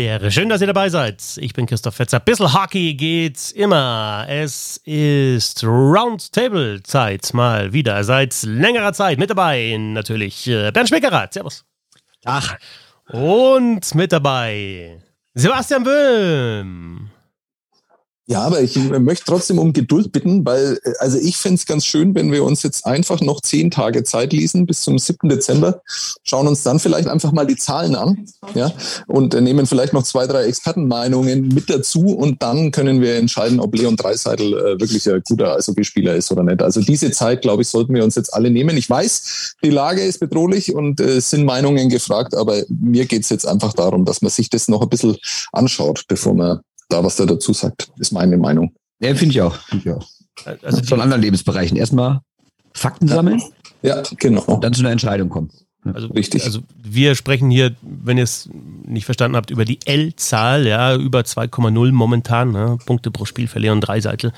[0.00, 0.30] Der.
[0.30, 1.22] Schön, dass ihr dabei seid.
[1.36, 2.20] Ich bin Christoph Fetzer.
[2.20, 4.24] Bissl Hockey geht's immer.
[4.30, 8.02] Es ist Roundtable-Zeit mal wieder.
[8.02, 11.34] Seit längerer Zeit mit dabei natürlich äh, Bernd Schmickerath.
[11.34, 11.66] Servus.
[12.24, 12.56] Ach.
[13.12, 15.02] Und mit dabei
[15.34, 17.09] Sebastian Böhm.
[18.30, 21.84] Ja, aber ich möchte trotzdem um Geduld bitten, weil, äh, also ich fände es ganz
[21.84, 25.28] schön, wenn wir uns jetzt einfach noch zehn Tage Zeit ließen bis zum 7.
[25.28, 25.82] Dezember,
[26.22, 28.24] schauen uns dann vielleicht einfach mal die Zahlen an,
[28.54, 28.72] ja,
[29.08, 33.58] und äh, nehmen vielleicht noch zwei, drei Expertenmeinungen mit dazu und dann können wir entscheiden,
[33.58, 36.62] ob Leon Dreiseitel äh, wirklich ein guter Eishockeyspieler ist oder nicht.
[36.62, 38.76] Also diese Zeit, glaube ich, sollten wir uns jetzt alle nehmen.
[38.76, 43.28] Ich weiß, die Lage ist bedrohlich und äh, sind Meinungen gefragt, aber mir geht es
[43.30, 45.16] jetzt einfach darum, dass man sich das noch ein bisschen
[45.50, 48.74] anschaut, bevor man da was er dazu sagt, ist meine Meinung.
[49.00, 49.56] Ja, finde ich auch.
[49.56, 50.06] Find ich auch.
[50.62, 51.76] Also von anderen Lebensbereichen.
[51.76, 52.20] Erstmal
[52.72, 53.42] Fakten sammeln.
[53.82, 54.42] Ja, genau.
[54.42, 55.50] Und dann zu einer Entscheidung kommen.
[55.94, 56.44] Also, Richtig.
[56.44, 58.50] Also wir sprechen hier, wenn ihr es
[58.84, 62.76] nicht verstanden habt, über die L-Zahl, ja, über 2,0 momentan, ne?
[62.84, 64.32] Punkte pro Spiel für Leon Dreiseitel.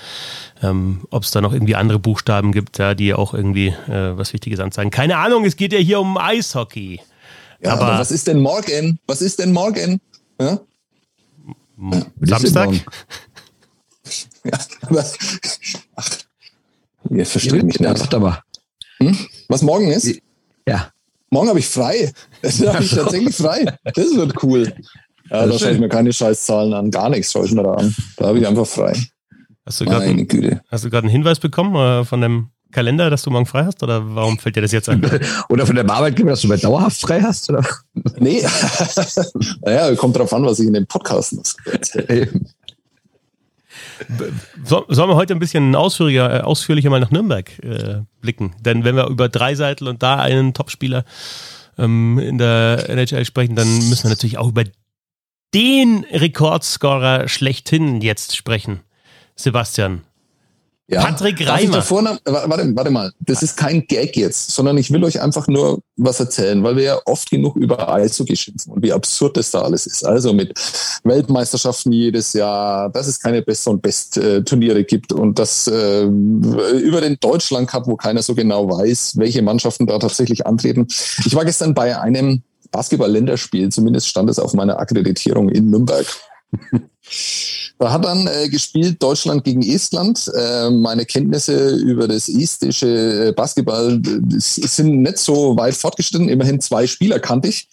[0.62, 4.32] Ähm, Ob es da noch irgendwie andere Buchstaben gibt, ja, die auch irgendwie äh, was
[4.32, 4.92] Wichtiges anzeigen.
[4.92, 7.00] Keine Ahnung, es geht ja hier um Eishockey.
[7.60, 9.00] Ja, aber, aber was ist denn morgen?
[9.08, 10.00] Was ist denn morgen?
[10.40, 10.60] Ja?
[12.20, 12.70] Samstag?
[14.44, 15.04] ja, aber,
[15.96, 16.10] ach,
[17.10, 17.98] ihr versteht mich nicht.
[17.98, 18.42] Sag mal.
[18.98, 19.16] Hm?
[19.48, 20.20] Was morgen ist?
[20.66, 20.90] Ja.
[21.30, 22.12] Morgen habe ich frei.
[22.42, 23.64] Das habe ich tatsächlich frei.
[23.84, 24.72] Das wird cool.
[25.30, 26.90] Ja, da schaue ich mir keine Scheißzahlen an.
[26.90, 27.94] Gar nichts schaue ich mir da an.
[28.16, 28.94] Da habe ich einfach frei.
[29.64, 33.82] Hast du gerade einen Hinweis bekommen äh, von dem Kalender, dass du morgen frei hast?
[33.82, 35.02] Oder warum fällt dir das jetzt ein?
[35.48, 37.50] oder von deinem Arbeitgeber, dass du bei dauerhaft frei hast?
[37.50, 37.64] Oder?
[38.18, 38.42] Nee.
[39.60, 42.28] naja, kommt drauf an, was ich in dem Podcast erzähle.
[44.64, 48.54] So, sollen wir heute ein bisschen ausführlicher, äh, ausführlicher mal nach Nürnberg äh, blicken?
[48.60, 51.04] Denn wenn wir über Dreiseitel und da einen Topspieler
[51.78, 54.64] ähm, in der NHL sprechen, dann müssen wir natürlich auch über
[55.54, 58.80] den Rekordscorer schlechthin jetzt sprechen.
[59.36, 60.02] Sebastian,
[60.88, 61.00] ja.
[61.00, 61.80] Patrick Reimer.
[61.80, 65.80] Vorne, warte, warte mal, das ist kein Gag jetzt, sondern ich will euch einfach nur
[65.96, 69.62] was erzählen, weil wir ja oft genug über Eishockey schimpfen und wie absurd das da
[69.62, 70.04] alles ist.
[70.04, 70.52] Also mit
[71.04, 77.16] Weltmeisterschaften jedes Jahr, dass es keine Best- und Best-Turniere gibt und das äh, über den
[77.20, 80.88] Deutschland Cup, wo keiner so genau weiß, welche Mannschaften da tatsächlich antreten.
[81.24, 86.06] Ich war gestern bei einem Basketball-Länderspiel, zumindest stand es auf meiner Akkreditierung in Nürnberg.
[87.82, 90.30] Da hat dann äh, gespielt Deutschland gegen Estland.
[90.36, 96.28] Äh, meine Kenntnisse über das estische äh, Basketball äh, sind nicht so weit fortgeschritten.
[96.28, 97.66] Immerhin zwei Spieler kannte ich.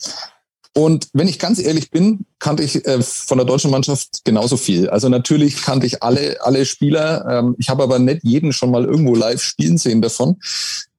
[0.73, 4.89] Und wenn ich ganz ehrlich bin, kannte ich äh, von der deutschen Mannschaft genauso viel.
[4.89, 7.27] Also natürlich kannte ich alle, alle Spieler.
[7.29, 10.37] Ähm, ich habe aber nicht jeden schon mal irgendwo live spielen sehen davon.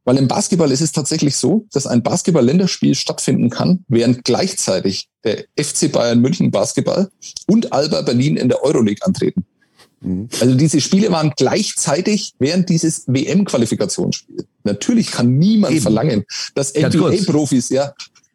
[0.05, 5.45] Weil im Basketball ist es tatsächlich so, dass ein Basketball-Länderspiel stattfinden kann, während gleichzeitig der
[5.59, 7.11] FC Bayern München Basketball
[7.47, 9.45] und Alba Berlin in der Euroleague antreten.
[10.01, 10.29] Mhm.
[10.41, 14.47] Also diese Spiele waren gleichzeitig während dieses WM-Qualifikationsspiels.
[14.65, 15.83] Natürlich kann niemand Eben.
[15.83, 16.25] verlangen,
[16.55, 17.93] dass NBA-Profis, ja,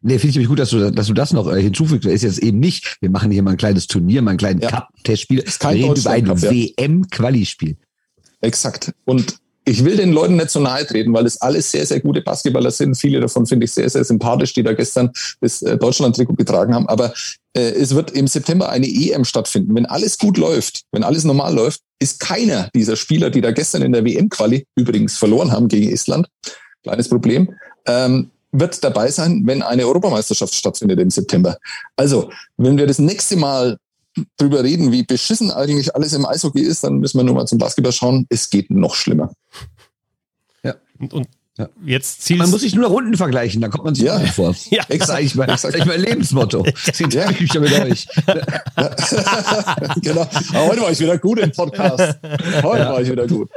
[0.08, 2.06] Nee, finde ich nämlich gut, dass du, dass du das noch äh, hinzufügst.
[2.06, 4.62] Das ist jetzt eben nicht, wir machen hier mal ein kleines Turnier, mal ein kleines
[4.62, 4.70] ja.
[4.70, 5.44] Cup-Testspiel.
[5.44, 7.76] Wir reden über ein WM-Quali-Spiel.
[8.42, 8.94] Exakt.
[9.06, 12.22] Und ich will den Leuten nicht so nahe treten, weil es alles sehr, sehr gute
[12.22, 12.96] Basketballer sind.
[12.96, 15.12] Viele davon finde ich sehr, sehr sympathisch, die da gestern
[15.42, 16.88] das äh, Deutschland-Trikot getragen haben.
[16.88, 17.14] Aber
[17.54, 19.76] äh, es wird im September eine EM stattfinden.
[19.76, 23.82] Wenn alles gut läuft, wenn alles normal läuft, ist keiner dieser Spieler, die da gestern
[23.82, 26.28] in der WM-Quali übrigens verloren haben gegen Estland,
[26.84, 27.56] kleines Problem,
[27.88, 31.58] ähm, wird dabei sein, wenn eine Europameisterschaft stattfindet im September.
[31.96, 33.78] Also, wenn wir das nächste Mal
[34.38, 37.58] drüber reden, wie beschissen eigentlich alles im Eishockey ist, dann müssen wir nur mal zum
[37.58, 38.26] Basketball schauen.
[38.30, 39.34] Es geht noch schlimmer.
[41.00, 41.70] Und, und ja.
[41.86, 44.20] Jetzt zielst man muss sich nur nach unten vergleichen, dann kommt man sich ja.
[44.20, 44.54] vor.
[44.72, 45.86] Ja, das ist eigentlich mein, exakt.
[45.86, 46.66] mein Lebensmotto.
[46.66, 47.30] Ja.
[47.40, 48.08] Ich damit euch.
[48.28, 48.96] Ja.
[50.02, 50.28] genau.
[50.54, 52.18] Aber heute war ich wieder gut im Podcast.
[52.62, 52.92] Heute ja.
[52.92, 53.50] war ich wieder gut.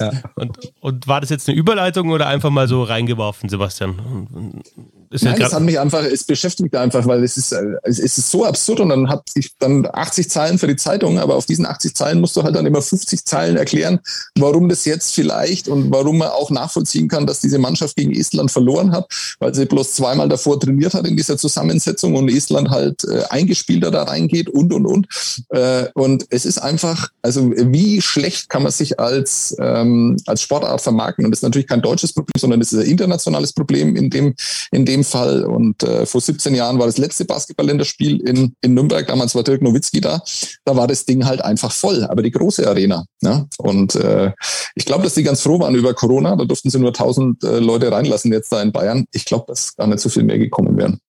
[0.00, 0.10] Ja.
[0.34, 4.64] Und, und war das jetzt eine Überleitung oder einfach mal so reingeworfen, Sebastian?
[5.10, 8.44] Ist Nein, das hat mich einfach, es beschäftigt einfach, weil es ist, es ist so
[8.44, 11.94] absurd und dann hat ich dann 80 Zeilen für die Zeitung, aber auf diesen 80
[11.94, 14.00] Zeilen musst du halt dann immer 50 Zeilen erklären,
[14.36, 18.50] warum das jetzt vielleicht und warum man auch nachvollziehen kann, dass diese Mannschaft gegen Estland
[18.50, 19.06] verloren hat,
[19.38, 23.90] weil sie bloß zweimal davor trainiert hat in dieser Zusammensetzung und Estland halt äh, eingespielter
[23.90, 25.06] da reingeht und und und.
[25.50, 30.80] Äh, und es ist einfach, also wie schlecht kann man sich als, ähm, als Sportart
[30.80, 31.24] vermarkten?
[31.24, 34.34] Und das ist natürlich kein deutsches Problem, sondern es ist ein internationales Problem in dem,
[34.72, 35.44] in dem Fall.
[35.44, 39.06] Und äh, vor 17 Jahren war das letzte Basketballländerspiel in, in Nürnberg.
[39.06, 40.22] Damals war Dirk Nowitzki da.
[40.64, 43.04] Da war das Ding halt einfach voll, aber die große Arena.
[43.20, 43.48] Ne?
[43.58, 44.32] Und äh,
[44.74, 46.36] ich glaube, dass die ganz froh waren über Corona.
[46.36, 49.06] Da durften sie nur 1000 äh, Leute reinlassen jetzt da in Bayern.
[49.12, 51.00] Ich glaube, dass gar nicht so viel mehr gekommen wären.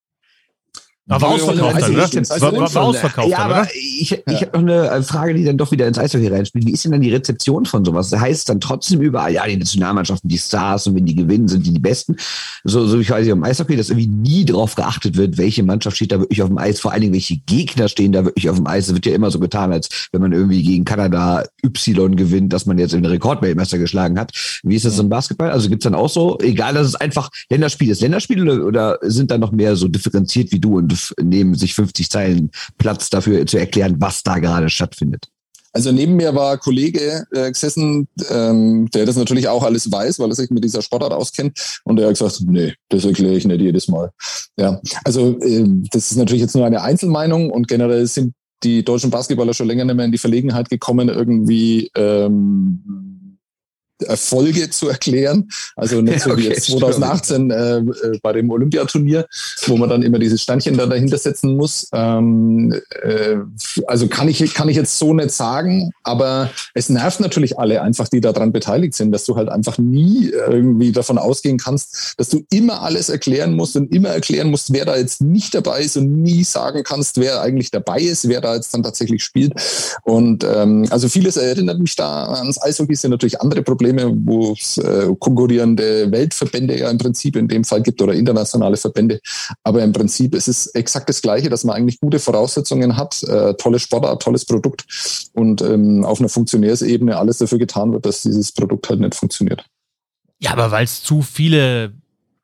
[1.09, 2.11] Aber ausverkauft dann, oder?
[2.11, 4.41] War, war, war ausverkauft ja, aber ich, ich ja.
[4.41, 6.65] habe noch eine Frage, die dann doch wieder ins Eishockey reinspielt.
[6.65, 8.09] Wie ist denn dann die Rezeption von sowas?
[8.09, 11.65] Das heißt dann trotzdem überall, ja, die Nationalmannschaften, die Stars und wenn die gewinnen, sind
[11.65, 12.17] die die Besten.
[12.65, 15.95] So, so ich weiß nicht, im Eishockey, dass irgendwie nie drauf geachtet wird, welche Mannschaft
[15.95, 18.57] steht da wirklich auf dem Eis, vor allen Dingen welche Gegner stehen da wirklich auf
[18.57, 18.89] dem Eis.
[18.89, 22.65] Es wird ja immer so getan, als wenn man irgendwie gegen Kanada Y gewinnt, dass
[22.65, 24.33] man jetzt den Rekordweltmeister geschlagen hat.
[24.63, 25.51] Wie ist das im Basketball?
[25.51, 29.31] Also gibt's dann auch so, egal, dass es einfach Länderspiel ist, Länderspiel oder, oder sind
[29.31, 33.57] da noch mehr so differenziert wie du und nehmen sich 50 Zeilen Platz dafür zu
[33.57, 35.27] erklären, was da gerade stattfindet.
[35.73, 40.29] Also neben mir war Kollege äh, gesessen, ähm, der das natürlich auch alles weiß, weil
[40.29, 41.79] er sich mit dieser Sportart auskennt.
[41.83, 44.09] Und er hat gesagt, nee, das erkläre ich nicht jedes Mal.
[44.57, 48.33] Ja, also äh, das ist natürlich jetzt nur eine Einzelmeinung und generell sind
[48.63, 53.06] die deutschen Basketballer schon länger nicht mehr in die Verlegenheit gekommen, irgendwie ähm,
[54.05, 55.49] Erfolge zu erklären.
[55.75, 57.83] Also nicht so okay, wie jetzt 2018 äh, äh,
[58.21, 59.27] bei dem Olympiaturnier,
[59.65, 61.87] wo man dann immer dieses Steinchen da dahinter setzen muss.
[61.93, 63.37] Ähm, äh,
[63.87, 68.07] also kann ich, kann ich jetzt so nicht sagen, aber es nervt natürlich alle einfach,
[68.07, 72.45] die daran beteiligt sind, dass du halt einfach nie irgendwie davon ausgehen kannst, dass du
[72.49, 76.21] immer alles erklären musst und immer erklären musst, wer da jetzt nicht dabei ist und
[76.21, 79.53] nie sagen kannst, wer eigentlich dabei ist, wer da jetzt dann tatsächlich spielt.
[80.03, 84.53] Und ähm, also vieles erinnert mich da ans Eishockey, sind natürlich andere Probleme Probleme, wo
[84.53, 89.19] es äh, konkurrierende Weltverbände ja im Prinzip in dem Fall gibt oder internationale Verbände.
[89.63, 93.53] Aber im Prinzip ist es exakt das Gleiche, dass man eigentlich gute Voraussetzungen hat, äh,
[93.55, 94.85] tolle Sportart, tolles Produkt
[95.33, 99.65] und ähm, auf einer Funktionärsebene alles dafür getan wird, dass dieses Produkt halt nicht funktioniert.
[100.39, 101.93] Ja, aber weil es zu viele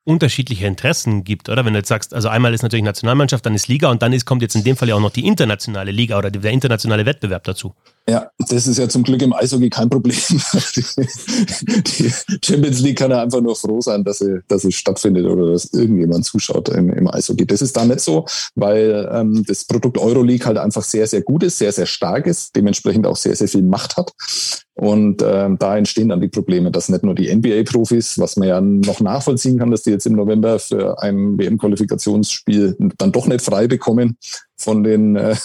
[0.06, 1.63] unterschiedliche Interessen gibt, oder?
[1.63, 4.25] Wenn du jetzt sagst, also einmal ist natürlich Nationalmannschaft, dann ist Liga und dann ist,
[4.25, 7.44] kommt jetzt in dem Fall ja auch noch die internationale Liga oder der internationale Wettbewerb
[7.45, 7.74] dazu.
[8.09, 10.17] Ja, das ist ja zum Glück im Eishockey kein Problem.
[10.27, 12.13] die
[12.44, 15.71] Champions League kann ja einfach nur froh sein, dass sie, dass sie stattfindet oder dass
[15.73, 17.47] irgendjemand zuschaut im, im Eishockey.
[17.47, 21.44] Das ist da nicht so, weil ähm, das Produkt Euroleague halt einfach sehr, sehr gut
[21.44, 24.11] ist, sehr, sehr stark ist, dementsprechend auch sehr, sehr viel Macht hat.
[24.75, 28.59] Und ähm, da entstehen dann die Probleme, dass nicht nur die NBA-Profis, was man ja
[28.59, 33.67] noch nachvollziehen kann, dass die jetzt im November für ein WM-Qualifikationsspiel dann doch nicht frei
[33.67, 34.17] bekommen,
[34.63, 35.36] von den äh,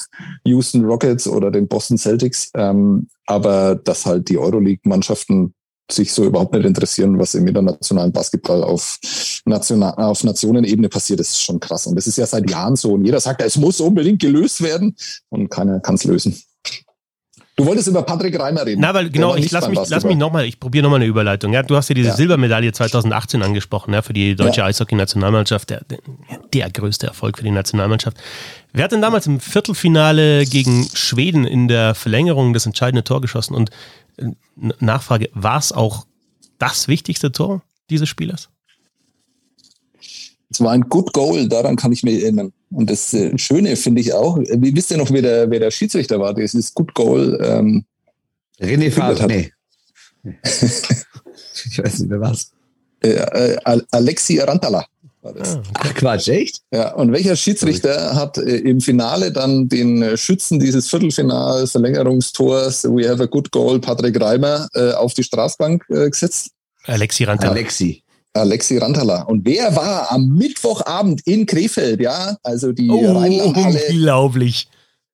[0.44, 2.50] Houston Rockets oder den Boston Celtics.
[2.54, 5.54] Ähm, aber dass halt die Euroleague-Mannschaften
[5.90, 8.98] sich so überhaupt nicht interessieren, was im internationalen Basketball auf,
[9.46, 11.86] National, auf Nationenebene passiert, das ist schon krass.
[11.86, 12.92] Und das ist ja seit Jahren so.
[12.92, 14.94] Und jeder sagt, es muss unbedingt gelöst werden
[15.30, 16.36] und keiner kann es lösen.
[17.58, 18.80] Du wolltest über Patrick Reimer reden.
[18.80, 21.52] Na, weil genau, ich lass mich, lass mich nochmal, ich probiere nochmal eine Überleitung.
[21.52, 22.14] Ja, du hast ja diese ja.
[22.14, 24.66] Silbermedaille 2018 angesprochen, ja, für die deutsche ja.
[24.66, 25.70] Eishockey-Nationalmannschaft.
[25.70, 25.98] Der, der,
[26.54, 28.16] der, größte Erfolg für die Nationalmannschaft.
[28.72, 33.54] Wer hat denn damals im Viertelfinale gegen Schweden in der Verlängerung das entscheidende Tor geschossen?
[33.54, 33.70] Und
[34.16, 34.26] äh,
[34.80, 36.06] Nachfrage, war es auch
[36.58, 38.50] das wichtigste Tor dieses Spielers?
[40.50, 42.52] Es war ein Good Goal, daran kann ich mich erinnern.
[42.70, 45.70] Und das äh, Schöne finde ich auch, wie wisst ihr noch, wer der, wer der
[45.70, 46.34] Schiedsrichter war?
[46.34, 47.38] Das ist Good Goal.
[47.42, 47.84] Ähm,
[48.60, 49.52] René Favre, nee.
[50.42, 52.50] ich weiß nicht, wer war's.
[53.00, 54.86] Äh, äh, Alexi Rantala
[55.28, 55.56] war das.
[55.56, 56.62] Ah, Ach Quatsch, echt?
[56.72, 62.84] Ja, und welcher Schiedsrichter hat äh, im Finale dann den äh, Schützen dieses Viertelfinals, Verlängerungstors,
[62.84, 66.50] We Have a Good Goal, Patrick Reimer, äh, auf die Strafbank gesetzt?
[66.84, 67.52] Alexi Rantala.
[67.52, 68.02] Alexi.
[68.34, 69.22] Alexi Rantala.
[69.22, 72.00] Und wer war am Mittwochabend in Krefeld?
[72.00, 73.80] Ja, also die oh, Rheinlandhalle.
[73.90, 74.68] Unglaublich.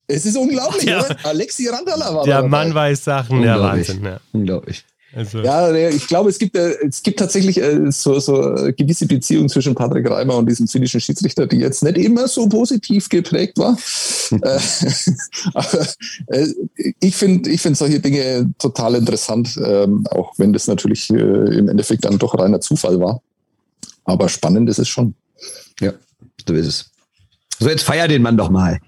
[0.06, 1.04] Es ist unglaublich, ja.
[1.23, 4.04] Alexi Rantala war Der Mann weiß Sachen, der Wahnsinn.
[4.04, 4.21] Ja.
[4.33, 4.85] Unglaublich.
[5.14, 5.38] Also.
[5.38, 9.75] Ja, ich glaube, es gibt, äh, es gibt tatsächlich äh, so, so gewisse Beziehungen zwischen
[9.75, 13.76] Patrick Reimer und diesem finnischen Schiedsrichter, die jetzt nicht immer so positiv geprägt war.
[14.42, 14.59] Äh,
[15.52, 15.87] aber
[17.00, 22.06] ich finde ich finde solche Dinge total interessant, ähm, auch wenn das natürlich im Endeffekt
[22.06, 23.21] dann doch reiner Zufall war.
[24.04, 25.14] Aber spannend ist es schon.
[25.80, 25.92] Ja,
[26.49, 26.90] so ist es.
[27.59, 28.80] So, jetzt feier den Mann doch mal.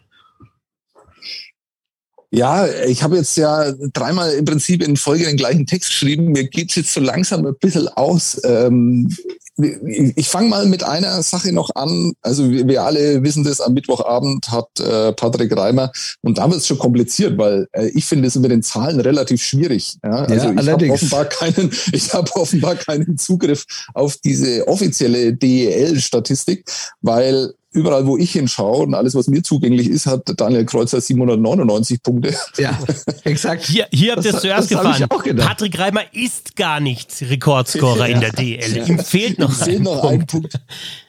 [2.37, 6.33] Ja, ich habe jetzt ja dreimal im Prinzip in Folge den gleichen Text geschrieben.
[6.33, 8.39] Mir geht's jetzt so langsam ein bisschen aus.
[8.45, 9.09] Ähm,
[9.57, 12.13] ich fange mal mit einer Sache noch an.
[12.21, 15.91] Also wir, wir alle wissen das, am Mittwochabend hat äh, Patrick Reimer,
[16.21, 19.43] und da wird es schon kompliziert, weil äh, ich finde es mit den Zahlen relativ
[19.43, 19.97] schwierig.
[20.05, 20.25] Ja?
[20.25, 23.65] Also ja, ich habe offenbar keinen, ich habe offenbar keinen Zugriff
[23.95, 30.07] auf diese offizielle DEL-Statistik, weil überall, wo ich hinschaue und alles, was mir zugänglich ist,
[30.07, 32.35] hat Daniel Kreuzer 799 Punkte.
[32.59, 32.79] Ja,
[33.25, 33.65] exakt.
[33.65, 35.07] Hier, hier habt ihr es zuerst gefahren.
[35.09, 38.89] Patrick Reimer ist gar nicht Rekordscorer ja, in der DL.
[38.89, 40.23] Ihm fehlt noch, ein, noch Punkt.
[40.23, 40.61] ein Punkt.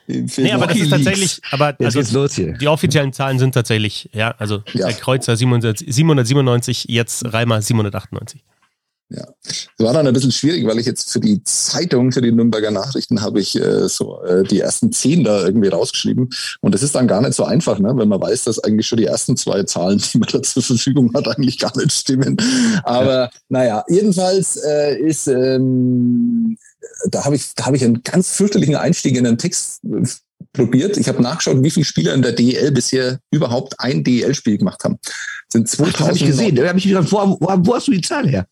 [0.07, 2.01] Nee, aber das ist tatsächlich, aber also
[2.37, 4.87] die offiziellen Zahlen sind tatsächlich, ja, also ja.
[4.87, 8.41] der Kreuzer 797, jetzt Reimer 798.
[9.09, 12.33] Ja, es war dann ein bisschen schwierig, weil ich jetzt für die Zeitung, für die
[12.33, 16.29] Nürnberger Nachrichten, habe ich äh, so äh, die ersten zehn da irgendwie rausgeschrieben.
[16.59, 17.93] Und das ist dann gar nicht so einfach, ne?
[17.95, 21.13] wenn man weiß, dass eigentlich schon die ersten zwei Zahlen, die man da zur Verfügung
[21.13, 22.35] hat, eigentlich gar nicht stimmen.
[22.83, 23.29] Aber ja.
[23.47, 26.57] naja, jedenfalls äh, ist, ähm,
[27.09, 30.05] da habe ich, da habe ich einen ganz fürchterlichen Einstieg in den Text äh,
[30.51, 30.97] probiert.
[30.97, 34.99] Ich habe nachgeschaut, wie viele Spieler in der DEL bisher überhaupt ein DEL-Spiel gemacht haben.
[35.47, 35.95] sind 2000.
[35.95, 36.55] Ach, habe ich gesehen.
[36.57, 38.45] Da habe ich gedacht, wo, wo, wo hast du die Zahl her?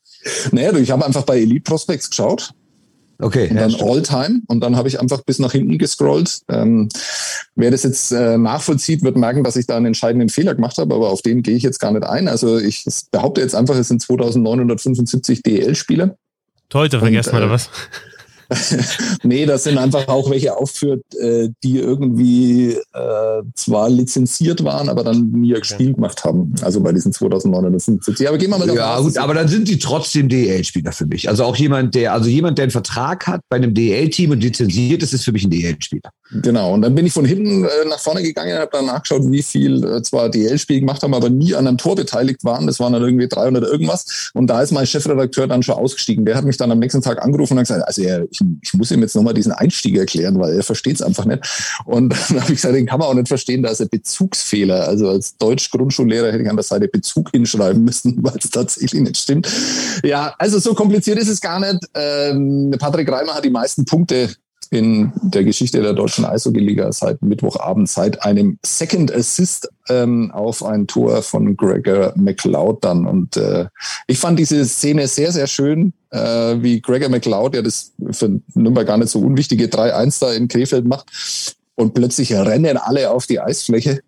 [0.51, 2.51] Naja, ich habe einfach bei Elite Prospects geschaut.
[3.19, 3.47] Okay.
[3.49, 4.41] Und dann ja, All-Time.
[4.47, 6.41] Und dann habe ich einfach bis nach hinten gescrollt.
[6.49, 6.89] Ähm,
[7.55, 10.93] wer das jetzt äh, nachvollzieht, wird merken, dass ich da einen entscheidenden Fehler gemacht habe,
[10.93, 12.27] aber auf den gehe ich jetzt gar nicht ein.
[12.27, 16.17] Also ich behaupte jetzt einfach, es sind 2975 DL-Spieler.
[16.73, 17.69] Heute vergessen wir äh, oder was?
[19.23, 25.03] nee, das sind einfach auch welche aufgeführt, äh, die irgendwie äh, zwar lizenziert waren, aber
[25.03, 26.53] dann nie ein Spiel gemacht haben.
[26.61, 28.27] Also bei diesen 2950.
[28.27, 31.29] Aber gehen wir mal davon Ja, gut, aber dann sind die trotzdem DEL-Spieler für mich.
[31.29, 35.03] Also auch jemand, der, also jemand, der einen Vertrag hat bei einem DEL-Team und lizenziert
[35.03, 36.11] ist, ist für mich ein DEL-Spieler.
[36.31, 39.21] Genau, und dann bin ich von hinten äh, nach vorne gegangen und habe dann nachgeschaut,
[39.31, 42.65] wie viel äh, zwar DL-Spiel gemacht haben, aber nie an einem Tor beteiligt waren.
[42.65, 44.31] Das waren dann irgendwie 300 irgendwas.
[44.33, 46.25] Und da ist mein Chefredakteur dann schon ausgestiegen.
[46.25, 48.89] Der hat mich dann am nächsten Tag angerufen und gesagt, also er, ich, ich muss
[48.89, 51.43] ihm jetzt nochmal diesen Einstieg erklären, weil er versteht es einfach nicht.
[51.85, 54.87] Und dann habe ich gesagt, den kann man auch nicht verstehen, da ist ein Bezugsfehler.
[54.87, 59.17] Also als Deutsch-Grundschullehrer hätte ich an der Seite Bezug hinschreiben müssen, weil es tatsächlich nicht
[59.17, 59.47] stimmt.
[60.03, 61.85] Ja, also so kompliziert ist es gar nicht.
[61.93, 64.29] Ähm, Patrick Reimer hat die meisten Punkte
[64.71, 70.87] in der Geschichte der deutschen Eishockey-Liga seit Mittwochabend, seit einem Second Assist ähm, auf ein
[70.87, 73.05] Tor von Gregor McLeod dann.
[73.05, 73.67] Und äh,
[74.07, 78.87] ich fand diese Szene sehr, sehr schön, äh, wie Gregor McLeod, der das für Nürnberg
[78.87, 81.11] gar nicht so unwichtige 3-1 da in Krefeld macht.
[81.75, 84.01] Und plötzlich rennen alle auf die Eisfläche.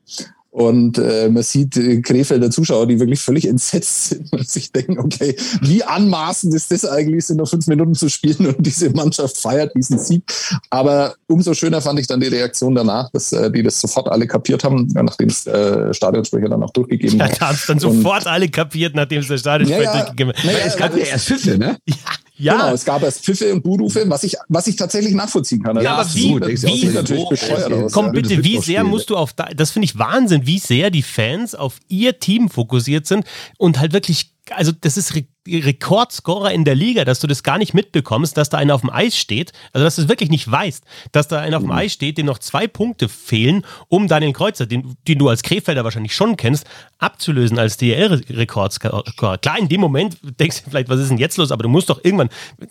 [0.58, 4.98] Und äh, man sieht äh, Krefelder Zuschauer, die wirklich völlig entsetzt sind und sich denken,
[4.98, 9.38] okay, wie anmaßend ist das eigentlich, sind noch fünf Minuten zu spielen und diese Mannschaft
[9.38, 10.24] feiert diesen Sieg.
[10.72, 14.26] Aber umso schöner fand ich dann die Reaktion danach, dass äh, die das sofort alle
[14.26, 17.34] kapiert haben, nachdem es äh, Stadionsprecher dann auch durchgegeben hat.
[17.34, 20.02] Ja, da haben es dann sofort und, alle kapiert, nachdem es der Stadionsprecher ja, ja,
[20.02, 20.44] durchgegeben hat.
[20.44, 21.78] Naja, es gab ja erst Pfiffe, ne?
[21.86, 21.96] Ja.
[22.38, 22.54] Ja.
[22.54, 25.82] Genau, es gab erst Pfiffe und Buhrufe, was ich, was ich tatsächlich nachvollziehen kann.
[25.82, 28.12] ja, aber wie, wie, natürlich bescheuert aus, komm ja.
[28.12, 31.80] bitte, wie sehr musst du auf, das finde ich Wahnsinn, wie sehr die Fans auf
[31.88, 33.26] ihr Team fokussiert sind
[33.58, 37.58] und halt wirklich also das ist Re Rekordscorer in der Liga, dass du das gar
[37.58, 40.50] nicht mitbekommst, dass da einer auf dem Eis steht, also dass du es wirklich nicht
[40.52, 41.78] weißt, dass da einer auf dem mhm.
[41.78, 45.84] Eis steht, dem noch zwei Punkte fehlen, um Daniel Kreuzer, den, den du als Krefelder
[45.84, 46.66] wahrscheinlich schon kennst,
[47.00, 49.38] abzulösen als DL-Rekordscorer.
[49.38, 51.90] Klar, in dem Moment denkst du vielleicht, was ist denn jetzt los, aber du musst
[51.90, 52.30] doch irgendwann,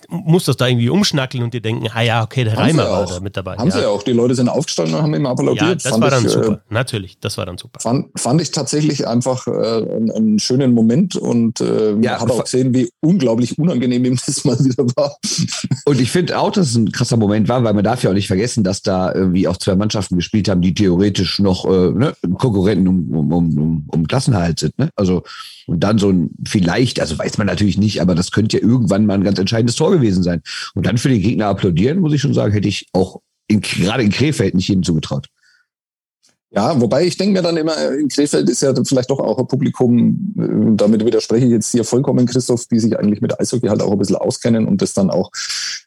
[0.09, 3.21] musst das da irgendwie umschnackeln und dir denken, ah ja, okay, der Reimer war da
[3.21, 3.57] mit dabei.
[3.57, 3.77] Haben ja.
[3.77, 5.61] sie ja auch, die Leute sind aufgestanden und haben ihm applaudiert.
[5.61, 7.81] Ja, das fand war dann ich, super, äh, natürlich, das war dann super.
[7.81, 12.45] Fand, fand ich tatsächlich einfach äh, einen, einen schönen Moment und äh, ja, hat auch
[12.45, 15.17] gesehen, wie unglaublich unangenehm ihm das mal wieder war.
[15.85, 18.15] Und ich finde auch, dass es ein krasser Moment war, weil man darf ja auch
[18.15, 22.15] nicht vergessen, dass da irgendwie auch zwei Mannschaften gespielt haben, die theoretisch noch äh, ne,
[22.39, 24.79] Konkurrenten um, um, um, um Klassenhalt sind.
[24.79, 24.91] Ne?
[24.97, 25.23] Also
[25.67, 29.07] und dann so ein vielleicht, also weiß man natürlich nicht, aber das könnte ja irgendwann
[29.07, 30.43] mal ein ganz entscheidendes Tor gewesen sein.
[30.75, 34.03] Und dann für den Gegner applaudieren, muss ich schon sagen, hätte ich auch in, gerade
[34.03, 35.27] in Krefeld nicht jedem zugetraut.
[36.57, 39.47] Ja, wobei ich denke mir dann immer, in Krefeld ist ja vielleicht doch auch ein
[39.47, 43.83] Publikum, äh, damit widerspreche ich jetzt hier vollkommen, Christoph, die sich eigentlich mit Eishockey halt
[43.83, 45.31] auch ein bisschen auskennen und das dann auch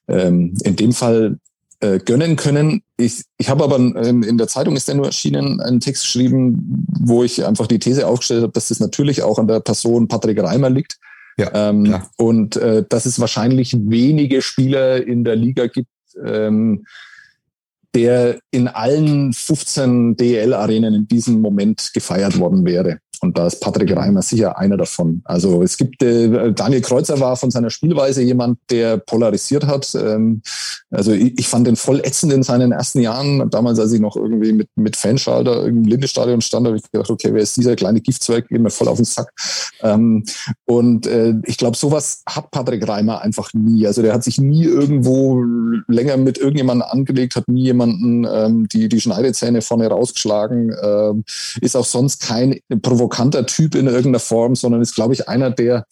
[0.08, 1.40] ähm, in dem Fall
[1.80, 2.84] äh, gönnen können.
[2.98, 6.86] Ich, ich habe aber ähm, in der Zeitung ist der nur erschienen, einen Text geschrieben,
[7.00, 10.40] wo ich einfach die These aufgestellt habe, dass das natürlich auch an der Person Patrick
[10.40, 11.00] Reimer liegt.
[11.38, 15.90] Ja, ähm, und äh, dass es wahrscheinlich wenige Spieler in der Liga gibt,
[16.24, 16.86] ähm,
[17.96, 23.00] der in allen 15 DL-Arenen in diesem Moment gefeiert worden wäre.
[23.22, 25.22] Und da ist Patrick Reimer sicher einer davon.
[25.26, 29.94] Also es gibt, äh, Daniel Kreuzer war von seiner Spielweise jemand, der polarisiert hat.
[29.96, 30.42] Ähm,
[30.90, 33.50] also ich, ich fand den voll ätzend in seinen ersten Jahren.
[33.50, 37.30] Damals, als ich noch irgendwie mit, mit Fanschalter im Lindestadion stand, habe ich gedacht, okay,
[37.34, 38.48] wer ist dieser kleine Giftzweig?
[38.48, 39.32] Geht mir voll auf den Sack.
[39.82, 40.24] Ähm,
[40.66, 43.86] und äh, ich glaube, sowas hat Patrick Reimer einfach nie.
[43.86, 45.44] Also der hat sich nie irgendwo
[45.88, 51.24] länger mit irgendjemandem angelegt, hat nie jemanden ähm, die, die Schneidezähne vorne rausgeschlagen, ähm,
[51.60, 55.52] ist auch sonst kein Provokation provokanter Typ in irgendeiner Form, sondern ist, glaube ich, einer,
[55.52, 55.86] der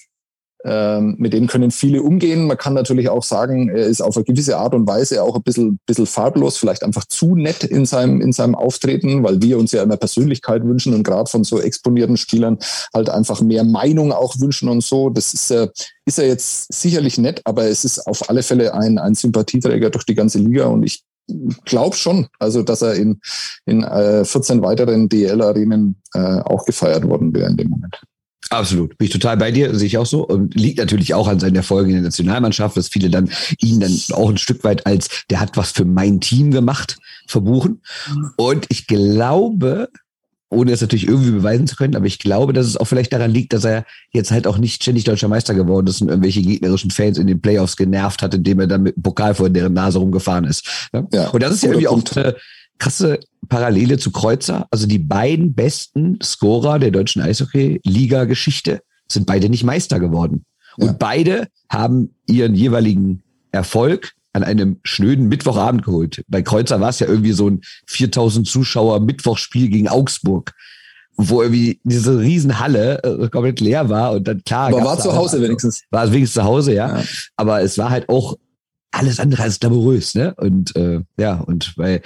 [0.65, 2.47] ähm, mit dem können viele umgehen.
[2.47, 5.43] Man kann natürlich auch sagen, er ist auf eine gewisse Art und Weise auch ein
[5.43, 9.71] bisschen, bisschen farblos, vielleicht einfach zu nett in seinem, in seinem Auftreten, weil wir uns
[9.71, 12.57] ja immer Persönlichkeit wünschen und gerade von so exponierten Spielern
[12.93, 15.09] halt einfach mehr Meinung auch wünschen und so.
[15.09, 15.67] Das ist, äh,
[16.05, 20.05] ist er jetzt sicherlich nett, aber es ist auf alle Fälle ein, ein Sympathieträger durch
[20.05, 21.03] die ganze Liga und ich
[21.65, 23.19] glaube schon, also dass er in,
[23.65, 28.01] in äh, 14 weiteren DL-Arenen äh, auch gefeiert worden wäre in dem Moment.
[28.49, 30.25] Absolut, bin ich total bei dir, sehe ich auch so.
[30.25, 33.29] Und liegt natürlich auch an seinen Erfolgen in der Nationalmannschaft, dass viele dann
[33.59, 37.81] ihn dann auch ein Stück weit als, der hat was für mein Team gemacht, verbuchen.
[38.37, 39.89] Und ich glaube,
[40.49, 43.31] ohne es natürlich irgendwie beweisen zu können, aber ich glaube, dass es auch vielleicht daran
[43.31, 46.91] liegt, dass er jetzt halt auch nicht ständig deutscher Meister geworden ist und irgendwelche gegnerischen
[46.91, 49.99] Fans in den Playoffs genervt hat, indem er dann mit dem Pokal vor deren Nase
[49.99, 50.89] rumgefahren ist.
[51.11, 52.35] Ja, und das ist ja irgendwie auch eine
[52.79, 54.67] krasse Parallele zu Kreuzer.
[54.71, 60.45] Also die beiden besten Scorer der deutschen Eishockey-Liga-Geschichte sind beide nicht Meister geworden.
[60.77, 60.93] Und ja.
[60.93, 66.23] beide haben ihren jeweiligen Erfolg an einem schnöden Mittwochabend geholt.
[66.27, 70.53] Bei Kreuzer war es ja irgendwie so ein 4000 Zuschauer Mittwochspiel gegen Augsburg,
[71.15, 74.67] wo irgendwie diese Riesenhalle äh, komplett leer war und dann klar.
[74.67, 75.83] Aber war zu Hause wenigstens.
[75.89, 76.99] War es wenigstens zu Hause, ja.
[76.99, 77.03] ja.
[77.35, 78.37] Aber es war halt auch
[78.91, 80.33] alles andere als glamourös, ne?
[80.35, 82.01] Und äh, ja, und bei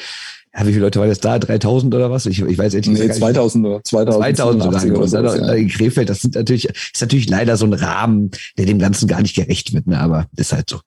[0.53, 1.39] ja, wie viele Leute waren jetzt da?
[1.39, 2.25] 3000 oder was?
[2.25, 2.87] Ich, ich weiß nicht.
[2.87, 4.37] Nee, 2000 oder 2000.
[4.37, 4.97] 2000 sogar.
[4.97, 5.53] Oder so, ja.
[5.53, 9.21] in Krefeld, das sind natürlich, ist natürlich leider so ein Rahmen, der dem Ganzen gar
[9.21, 9.99] nicht gerecht wird, ne?
[9.99, 10.81] aber ist halt so.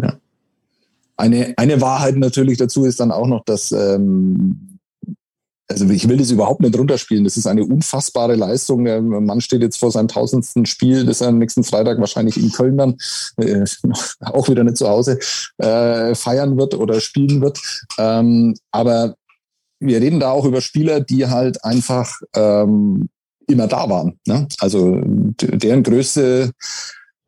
[0.00, 0.14] Ja.
[1.16, 4.76] Eine, eine Wahrheit natürlich dazu ist dann auch noch, dass ähm,
[5.68, 7.24] also ich will das überhaupt nicht runterspielen.
[7.24, 8.84] Das ist eine unfassbare Leistung.
[8.84, 12.52] Der Mann steht jetzt vor seinem tausendsten Spiel, das er am nächsten Freitag wahrscheinlich in
[12.52, 12.96] Köln dann
[13.38, 13.64] äh,
[14.20, 15.18] auch wieder nicht zu Hause
[15.58, 17.58] äh, feiern wird oder spielen wird.
[17.98, 19.16] Ähm, aber
[19.80, 23.08] wir reden da auch über Spieler, die halt einfach ähm,
[23.48, 24.18] immer da waren.
[24.26, 24.46] Ne?
[24.60, 26.52] Also deren größte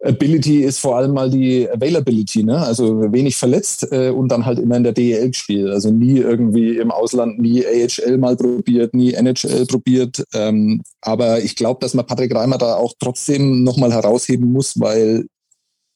[0.00, 2.58] Ability ist vor allem mal die Availability, ne?
[2.58, 5.70] also wenig verletzt äh, und dann halt immer in der DEL gespielt.
[5.70, 10.24] Also nie irgendwie im Ausland, nie AHL mal probiert, nie NHL probiert.
[10.34, 15.26] Ähm, aber ich glaube, dass man Patrick Reimer da auch trotzdem nochmal herausheben muss, weil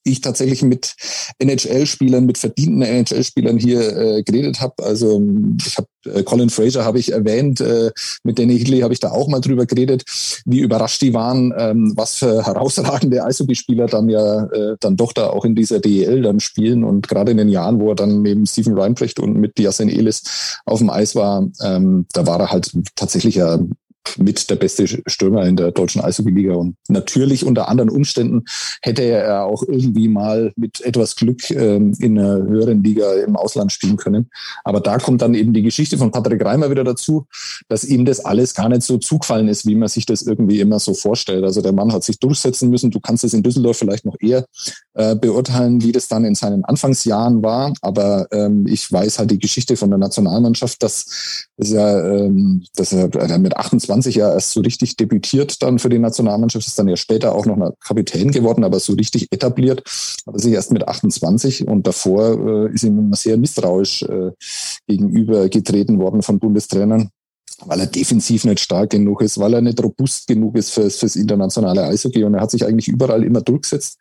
[0.04, 0.94] ich tatsächlich mit
[1.38, 4.82] NHL-Spielern, mit verdienten NHL-Spielern hier äh, geredet habe.
[4.84, 5.22] Also
[5.64, 7.90] ich habe äh, Colin Fraser habe ich erwähnt, äh,
[8.24, 10.04] mit Danny Hidley habe ich da auch mal drüber geredet,
[10.44, 15.30] wie überrascht die waren, ähm, was für herausragende Eishockeyspieler dann ja äh, dann doch da
[15.30, 18.46] auch in dieser DEL dann spielen und gerade in den Jahren, wo er dann neben
[18.46, 22.72] Stephen Reinprecht und mit Jasen Elis auf dem Eis war, ähm, da war er halt
[22.96, 23.58] tatsächlich ja
[24.18, 26.54] mit der beste Stürmer in der deutschen Eishockey-Liga.
[26.54, 28.44] Und natürlich unter anderen Umständen
[28.82, 33.72] hätte er auch irgendwie mal mit etwas Glück ähm, in einer höheren Liga im Ausland
[33.72, 34.30] spielen können.
[34.64, 37.26] Aber da kommt dann eben die Geschichte von Patrick Reimer wieder dazu,
[37.68, 40.78] dass ihm das alles gar nicht so zugefallen ist, wie man sich das irgendwie immer
[40.78, 41.44] so vorstellt.
[41.44, 42.90] Also der Mann hat sich durchsetzen müssen.
[42.90, 44.44] Du kannst es in Düsseldorf vielleicht noch eher
[44.94, 47.72] äh, beurteilen, wie das dann in seinen Anfangsjahren war.
[47.80, 52.92] Aber ähm, ich weiß halt die Geschichte von der Nationalmannschaft, dass, dass er, ähm, dass
[52.92, 56.88] er mit 28 20 ja erst so richtig debütiert dann für die Nationalmannschaft, ist dann
[56.88, 59.82] ja später auch noch Kapitän geworden, aber so richtig etabliert
[60.26, 64.30] hat sich erst mit 28 und davor äh, ist ihm immer sehr misstrauisch äh,
[64.86, 65.48] gegenüber
[65.98, 67.10] worden von Bundestrainern
[67.64, 71.14] weil er defensiv nicht stark genug ist, weil er nicht robust genug ist fürs, fürs
[71.14, 73.98] internationale Eishockey und er hat sich eigentlich überall immer durchgesetzt.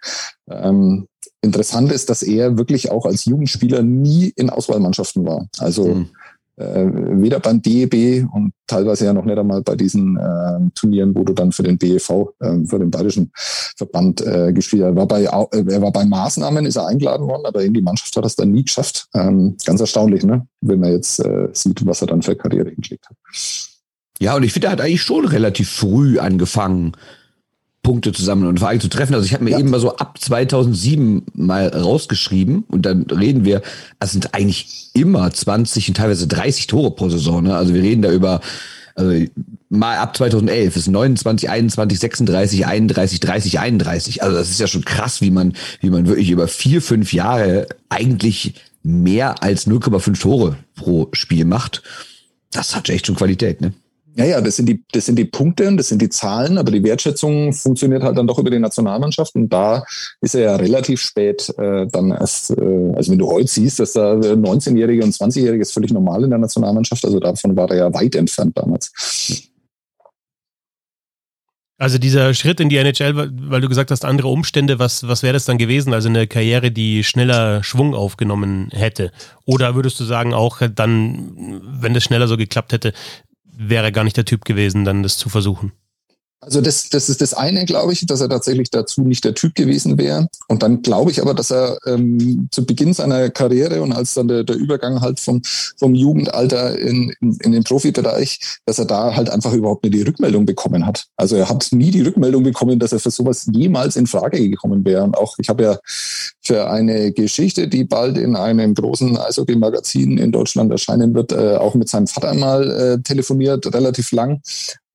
[0.49, 1.05] Ähm,
[1.41, 5.47] interessant ist, dass er wirklich auch als Jugendspieler nie in Auswahlmannschaften war.
[5.59, 6.09] Also mhm
[6.57, 11.23] äh, weder beim DEB und teilweise ja noch nicht einmal bei diesen äh, Turnieren, wo
[11.23, 12.09] du dann für den BEV,
[12.39, 14.89] äh, für den Bayerischen Verband äh, gespielt hast.
[14.89, 17.81] Er war bei, äh, er war bei Maßnahmen, ist er eingeladen worden, aber in die
[17.81, 19.07] Mannschaft hat er es dann nie geschafft.
[19.13, 20.47] Ähm, ganz erstaunlich, ne?
[20.61, 23.17] wenn man jetzt äh, sieht, was er dann für Karriere hingelegt hat.
[24.19, 26.93] Ja, und ich finde, er hat eigentlich schon relativ früh angefangen,
[27.83, 29.15] Punkte zusammen und Vereine zu treffen.
[29.15, 29.59] Also ich habe mir ja.
[29.59, 33.61] eben mal so ab 2007 mal rausgeschrieben und dann reden wir,
[33.99, 37.43] es sind eigentlich immer 20 und teilweise 30 Tore pro Saison.
[37.43, 37.55] Ne?
[37.55, 38.41] Also wir reden da über
[38.95, 39.25] also
[39.69, 44.23] mal ab 2011 ist 29, 21, 36, 31, 30, 31.
[44.23, 47.67] Also das ist ja schon krass, wie man, wie man wirklich über vier, fünf Jahre
[47.89, 51.83] eigentlich mehr als 0,5 Tore pro Spiel macht.
[52.51, 53.73] Das hat echt schon Qualität, ne?
[54.15, 56.71] Ja, ja, das sind die, das sind die Punkte und das sind die Zahlen, aber
[56.71, 59.85] die Wertschätzung funktioniert halt dann doch über die Nationalmannschaft und da
[60.19, 63.93] ist er ja relativ spät äh, dann erst, äh, also wenn du heute siehst, dass
[63.93, 67.93] da 19-Jährige und 20-Jährige ist völlig normal in der Nationalmannschaft, also davon war er ja
[67.93, 68.91] weit entfernt damals.
[71.77, 75.33] Also dieser Schritt in die NHL, weil du gesagt hast, andere Umstände, was, was wäre
[75.33, 75.95] das dann gewesen?
[75.95, 79.11] Also eine Karriere, die schneller Schwung aufgenommen hätte?
[79.45, 82.93] Oder würdest du sagen, auch dann, wenn das schneller so geklappt hätte,
[83.69, 85.71] wäre gar nicht der Typ gewesen, dann das zu versuchen.
[86.43, 89.53] Also das, das ist das eine, glaube ich, dass er tatsächlich dazu nicht der Typ
[89.53, 90.27] gewesen wäre.
[90.47, 94.27] Und dann glaube ich aber, dass er ähm, zu Beginn seiner Karriere und als dann
[94.27, 95.43] der, der Übergang halt vom,
[95.77, 100.01] vom Jugendalter in, in, in den Profibereich, dass er da halt einfach überhaupt nicht die
[100.01, 101.05] Rückmeldung bekommen hat.
[101.15, 104.83] Also er hat nie die Rückmeldung bekommen, dass er für sowas jemals in Frage gekommen
[104.83, 105.03] wäre.
[105.03, 105.79] Und auch ich habe ja
[106.43, 111.75] für eine Geschichte, die bald in einem großen Eishockey-Magazin in Deutschland erscheinen wird, äh, auch
[111.75, 114.41] mit seinem Vater mal äh, telefoniert, relativ lang.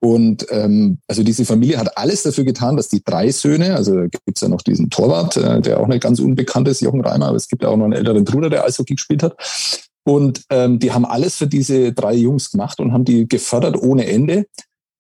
[0.07, 4.37] Und ähm, also diese Familie hat alles dafür getan, dass die drei Söhne, also gibt
[4.37, 7.37] es ja noch diesen Torwart, äh, der auch nicht ganz unbekannt ist, Jochen Reimer, aber
[7.37, 9.37] es gibt auch noch einen älteren Bruder, der Eishockey gespielt hat.
[10.05, 14.07] Und ähm, die haben alles für diese drei Jungs gemacht und haben die gefördert ohne
[14.07, 14.47] Ende.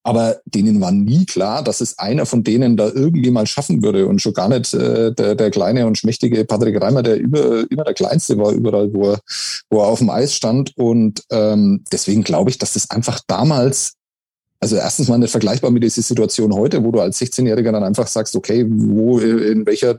[0.02, 4.08] Aber denen war nie klar, dass es einer von denen da irgendwie mal schaffen würde
[4.08, 7.84] und schon gar nicht äh, der, der kleine und schmächtige Patrick Reimer, der über, immer
[7.84, 9.20] der Kleinste war, überall, wo er,
[9.70, 10.72] wo er auf dem Eis stand.
[10.76, 13.95] Und ähm, deswegen glaube ich, dass das einfach damals
[14.60, 18.06] also erstens mal nicht vergleichbar mit dieser Situation heute, wo du als 16-Jähriger dann einfach
[18.06, 19.98] sagst, okay, wo in welcher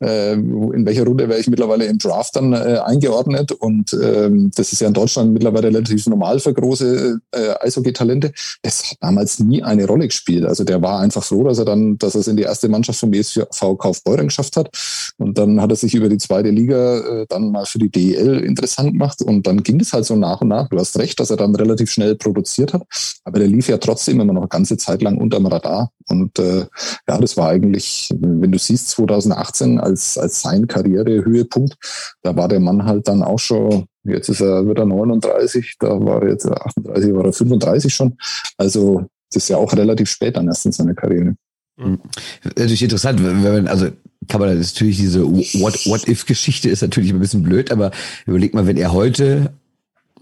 [0.00, 4.72] äh, in welcher Runde wäre ich mittlerweile im Draft dann äh, eingeordnet und ähm, das
[4.72, 8.32] ist ja in Deutschland mittlerweile relativ normal für große äh, Eishockey-Talente.
[8.62, 10.44] Das hat damals nie eine Rolle gespielt.
[10.44, 12.98] Also der war einfach froh, dass er dann, dass er es in die erste Mannschaft
[12.98, 13.46] vom BSV
[13.78, 14.70] Kaufbeuren geschafft hat
[15.18, 18.40] und dann hat er sich über die zweite Liga äh, dann mal für die DEL
[18.40, 20.68] interessant gemacht und dann ging es halt so nach und nach.
[20.68, 22.82] Du hast recht, dass er dann relativ schnell produziert hat,
[23.24, 25.90] aber der lief ja trotzdem immer noch eine ganze Zeit lang unterm Radar.
[26.08, 26.66] Und äh,
[27.08, 31.76] ja, das war eigentlich, wenn du siehst, 2018 als, als sein Karrierehöhepunkt,
[32.22, 35.88] da war der Mann halt dann auch schon, jetzt ist er, wird er 39, da
[36.00, 38.16] war er jetzt 38, war er 35 schon.
[38.56, 41.34] Also das ist ja auch relativ spät dann erst in seiner Karriere.
[41.76, 41.98] Mhm.
[42.44, 43.88] Natürlich interessant, wenn man, also
[44.28, 47.90] kann man natürlich diese What-If-Geschichte ist natürlich ein bisschen blöd, aber
[48.26, 49.52] überleg mal, wenn er heute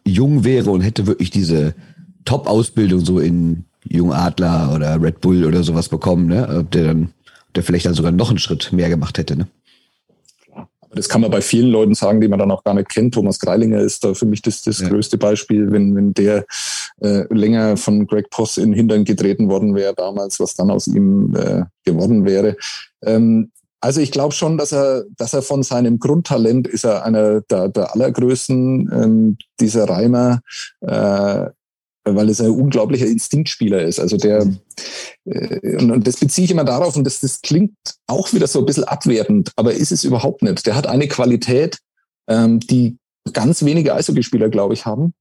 [0.05, 1.75] jung wäre und hätte wirklich diese
[2.25, 6.61] Top-Ausbildung so in Jungadler oder Red Bull oder sowas bekommen, ne?
[6.61, 7.13] Ob der dann,
[7.55, 9.49] der vielleicht dann sogar noch einen Schritt mehr gemacht hätte, ne?
[10.95, 13.15] Das kann man bei vielen Leuten sagen, die man dann auch gar nicht kennt.
[13.15, 14.89] Thomas Greilinger ist da für mich das, das ja.
[14.89, 16.45] größte Beispiel, wenn, wenn der
[17.01, 20.87] äh, länger von Greg Poss in den Hintern getreten worden wäre damals, was dann aus
[20.87, 22.57] ihm äh, geworden wäre.
[23.03, 27.41] Ähm, also ich glaube schon, dass er, dass er von seinem Grundtalent ist er einer
[27.41, 28.91] der, der allergrößten.
[28.93, 30.41] Ähm, dieser Reimer
[30.83, 31.47] äh,
[32.05, 34.01] weil es ein unglaublicher Instinktspieler ist.
[34.01, 34.47] Also der,
[35.25, 38.67] äh, und das beziehe ich immer darauf, und das, das klingt auch wieder so ein
[38.67, 40.67] bisschen abwertend, aber ist es überhaupt nicht.
[40.67, 41.79] Der hat eine Qualität,
[42.29, 42.97] ähm, die
[43.33, 45.15] ganz wenige Eishockeyspieler, glaube ich, haben.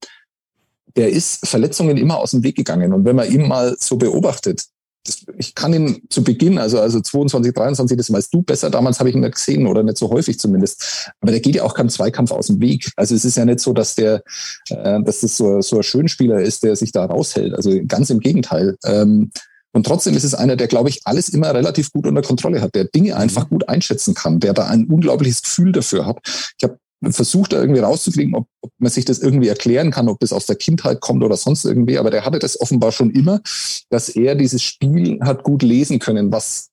[0.96, 2.94] Der ist Verletzungen immer aus dem Weg gegangen.
[2.94, 4.66] Und wenn man ihn mal so beobachtet,
[5.06, 9.00] das, ich kann ihn zu Beginn, also, also 22, 23, das weißt du besser, damals
[9.00, 11.12] habe ich ihn nicht gesehen oder nicht so häufig zumindest.
[11.20, 12.92] Aber der geht ja auch keinem Zweikampf aus dem Weg.
[12.96, 14.24] Also es ist ja nicht so, dass der,
[14.70, 17.54] äh, dass das so, so ein Schönspieler ist, der sich da raushält.
[17.56, 18.78] Also ganz im Gegenteil.
[18.86, 19.32] Ähm,
[19.74, 22.76] und trotzdem ist es einer, der, glaube ich, alles immer relativ gut unter Kontrolle hat,
[22.76, 26.20] der Dinge einfach gut einschätzen kann, der da ein unglaubliches Gefühl dafür hat.
[26.58, 26.78] Ich habe
[27.10, 30.46] versucht, da irgendwie rauszukriegen, ob, ob man sich das irgendwie erklären kann, ob das aus
[30.46, 31.98] der Kindheit kommt oder sonst irgendwie.
[31.98, 33.42] Aber der hatte das offenbar schon immer,
[33.90, 36.71] dass er dieses Spiel hat gut lesen können, was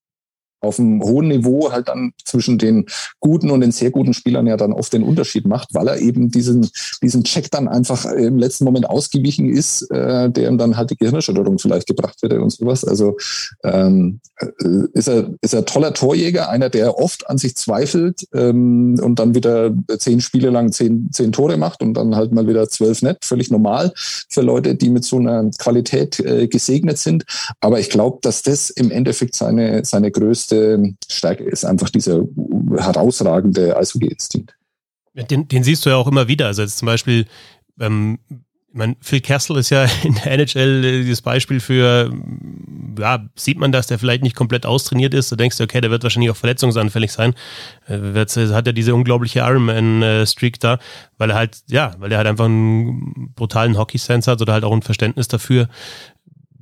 [0.61, 2.87] auf einem hohen Niveau halt dann zwischen den
[3.21, 6.31] guten und den sehr guten Spielern ja dann oft den Unterschied macht, weil er eben
[6.31, 6.69] diesen,
[7.03, 10.97] diesen Check dann einfach im letzten Moment ausgewichen ist, äh, der ihm dann halt die
[10.97, 12.85] Gehirnerschütterung vielleicht gebracht hätte und sowas.
[12.85, 13.17] Also
[13.65, 14.47] ähm, äh,
[14.93, 19.35] ist er ist er toller Torjäger, einer, der oft an sich zweifelt ähm, und dann
[19.35, 23.25] wieder zehn Spiele lang zehn, zehn Tore macht und dann halt mal wieder zwölf nett,
[23.25, 23.93] völlig normal
[24.29, 27.25] für Leute, die mit so einer Qualität äh, gesegnet sind.
[27.61, 32.23] Aber ich glaube, dass das im Endeffekt seine, seine größte größte Stärke ist einfach dieser
[32.77, 34.55] herausragende Eishockey-Instinkt.
[35.15, 36.47] Den, den, siehst du ja auch immer wieder.
[36.47, 37.27] Also jetzt zum Beispiel,
[37.81, 42.13] ähm, ich meine, Phil Kessel ist ja in der NHL äh, dieses Beispiel für,
[42.99, 45.33] ja, sieht man, dass der vielleicht nicht komplett austrainiert ist.
[45.33, 47.35] Du denkst dir, okay, der wird wahrscheinlich auch verletzungsanfällig sein.
[47.89, 50.79] Äh, hat er diese unglaubliche Ironman-Streak da,
[51.17, 54.73] weil er halt, ja, weil er halt einfach einen brutalen Hockey-Sense hat oder halt auch
[54.73, 55.69] ein Verständnis dafür,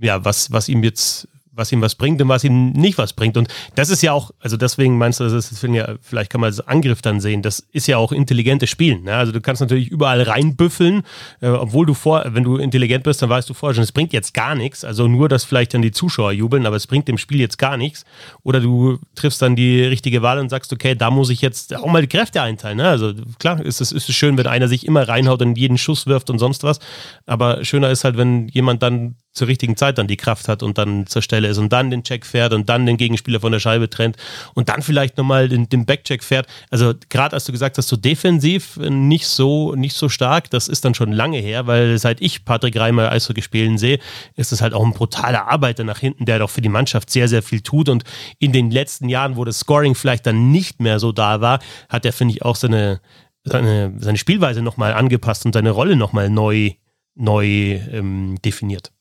[0.00, 3.36] ja, was, was ihm jetzt was ihm was bringt und was ihm nicht was bringt.
[3.36, 6.48] Und das ist ja auch, also deswegen meinst du, das ist, ja, vielleicht kann man
[6.48, 9.04] als Angriff dann sehen, das ist ja auch intelligentes Spielen.
[9.04, 9.14] Ne?
[9.14, 11.02] Also du kannst natürlich überall reinbüffeln,
[11.40, 14.12] äh, obwohl du vor, wenn du intelligent bist, dann weißt du vorher schon, es bringt
[14.12, 14.84] jetzt gar nichts.
[14.84, 17.76] Also nur, dass vielleicht dann die Zuschauer jubeln, aber es bringt dem Spiel jetzt gar
[17.76, 18.04] nichts.
[18.42, 21.86] Oder du triffst dann die richtige Wahl und sagst, okay, da muss ich jetzt auch
[21.86, 22.78] mal die Kräfte einteilen.
[22.78, 22.88] Ne?
[22.88, 26.06] Also klar, ist es ist es schön, wenn einer sich immer reinhaut und jeden Schuss
[26.06, 26.78] wirft und sonst was.
[27.26, 30.78] Aber schöner ist halt, wenn jemand dann zur richtigen Zeit dann die Kraft hat und
[30.78, 33.60] dann zur Stelle ist und dann den Check fährt und dann den Gegenspieler von der
[33.60, 34.16] Scheibe trennt
[34.54, 36.46] und dann vielleicht nochmal den, den Backcheck fährt.
[36.70, 40.84] Also gerade als du gesagt hast, so defensiv nicht so, nicht so stark, das ist
[40.84, 43.98] dann schon lange her, weil seit ich Patrick Reimer Eishockey spielen sehe,
[44.36, 47.28] ist das halt auch ein brutaler Arbeiter nach hinten, der doch für die Mannschaft sehr,
[47.28, 48.04] sehr viel tut und
[48.38, 52.06] in den letzten Jahren, wo das Scoring vielleicht dann nicht mehr so da war, hat
[52.06, 53.00] er, finde ich, auch seine,
[53.44, 56.70] seine, seine Spielweise nochmal angepasst und seine Rolle nochmal neu,
[57.14, 58.95] neu ähm, definiert.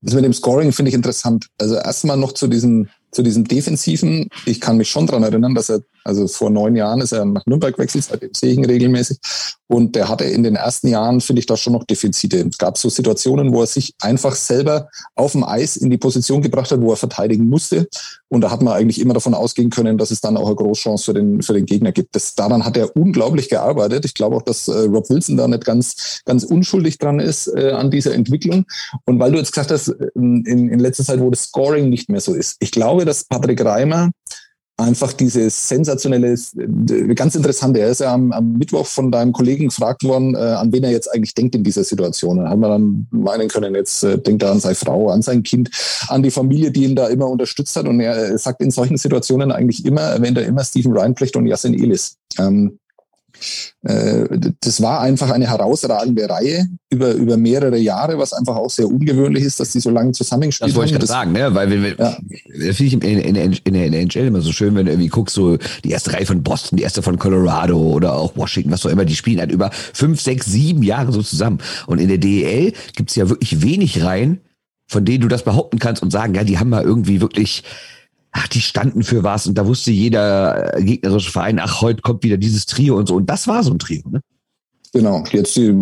[0.00, 1.46] Das mit dem Scoring finde ich interessant.
[1.58, 4.28] Also erstmal noch zu diesem, zu diesem Defensiven.
[4.46, 7.44] Ich kann mich schon daran erinnern, dass er Also vor neun Jahren ist er nach
[7.44, 9.18] Nürnberg gewechselt, seitdem sehe ich ihn regelmäßig.
[9.66, 12.48] Und der hatte in den ersten Jahren, finde ich, da schon noch Defizite.
[12.50, 16.40] Es gab so Situationen, wo er sich einfach selber auf dem Eis in die Position
[16.40, 17.86] gebracht hat, wo er verteidigen musste.
[18.28, 21.04] Und da hat man eigentlich immer davon ausgehen können, dass es dann auch eine Großchance
[21.04, 22.16] für den, für den Gegner gibt.
[22.16, 24.06] Das, daran hat er unglaublich gearbeitet.
[24.06, 27.72] Ich glaube auch, dass äh, Rob Wilson da nicht ganz, ganz unschuldig dran ist äh,
[27.72, 28.64] an dieser Entwicklung.
[29.04, 32.22] Und weil du jetzt gesagt hast, in, in letzter Zeit, wo das Scoring nicht mehr
[32.22, 32.56] so ist.
[32.60, 34.10] Ich glaube, dass Patrick Reimer
[34.78, 37.80] einfach dieses sensationelle, äh, ganz interessante.
[37.80, 40.92] Er ist ja am, am Mittwoch von deinem Kollegen gefragt worden, äh, an wen er
[40.92, 42.38] jetzt eigentlich denkt in dieser Situation.
[42.38, 45.42] Da haben wir dann meinen können, jetzt äh, denkt er an seine Frau, an sein
[45.42, 45.70] Kind,
[46.08, 47.88] an die Familie, die ihn da immer unterstützt hat.
[47.88, 51.74] Und er sagt in solchen Situationen eigentlich immer, erwähnt er immer Stephen Reinbrecht und Yassin
[51.74, 52.16] Elis.
[52.38, 52.87] Ähm, äh,
[53.80, 59.44] das war einfach eine herausragende Reihe über, über mehrere Jahre, was einfach auch sehr ungewöhnlich
[59.44, 60.70] ist, dass die so lange zusammenspielen.
[60.70, 61.54] Das wollte ich gerade sagen, ne?
[61.54, 61.94] weil wir, ja.
[61.96, 65.34] das finde ich in, in, in, der NHL immer so schön, wenn du irgendwie guckst,
[65.34, 68.90] so die erste Reihe von Boston, die erste von Colorado oder auch Washington, was auch
[68.90, 71.58] immer, die spielen halt über fünf, sechs, sieben Jahre so zusammen.
[71.86, 74.40] Und in der DEL gibt es ja wirklich wenig Reihen,
[74.88, 77.62] von denen du das behaupten kannst und sagen, ja, die haben mal irgendwie wirklich
[78.32, 82.22] ach, die standen für was und da wusste jeder äh, gegnerische Verein, ach, heute kommt
[82.22, 83.16] wieder dieses Trio und so.
[83.16, 84.20] Und das war so ein Trio, ne?
[84.92, 85.74] Genau, jetzt die,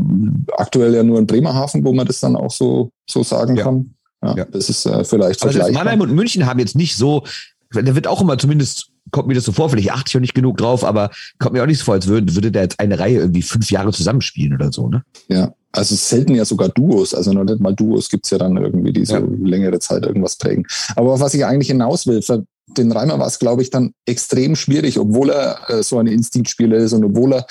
[0.57, 3.63] aktuell ja nur in Bremerhaven, wo man das dann auch so, so sagen ja.
[3.63, 3.95] kann.
[4.23, 7.23] Ja, ja, Das ist äh, vielleicht also Mannheim und München haben jetzt nicht so,
[7.71, 10.35] da wird auch immer zumindest, kommt mir das so vor, vielleicht achte ich auch nicht
[10.35, 12.99] genug drauf, aber kommt mir auch nicht so vor, als würde, würde da jetzt eine
[12.99, 15.03] Reihe irgendwie fünf Jahre zusammenspielen oder so, ne?
[15.29, 18.93] Ja, also selten ja sogar Duos, also noch nicht mal Duos gibt's ja dann irgendwie,
[18.93, 19.23] die so ja.
[19.43, 20.67] längere Zeit irgendwas prägen.
[20.97, 22.45] Aber was ich eigentlich hinaus will, für
[22.77, 26.77] den Reimer war es, glaube ich, dann extrem schwierig, obwohl er äh, so ein Instinktspieler
[26.79, 27.47] ist und obwohl er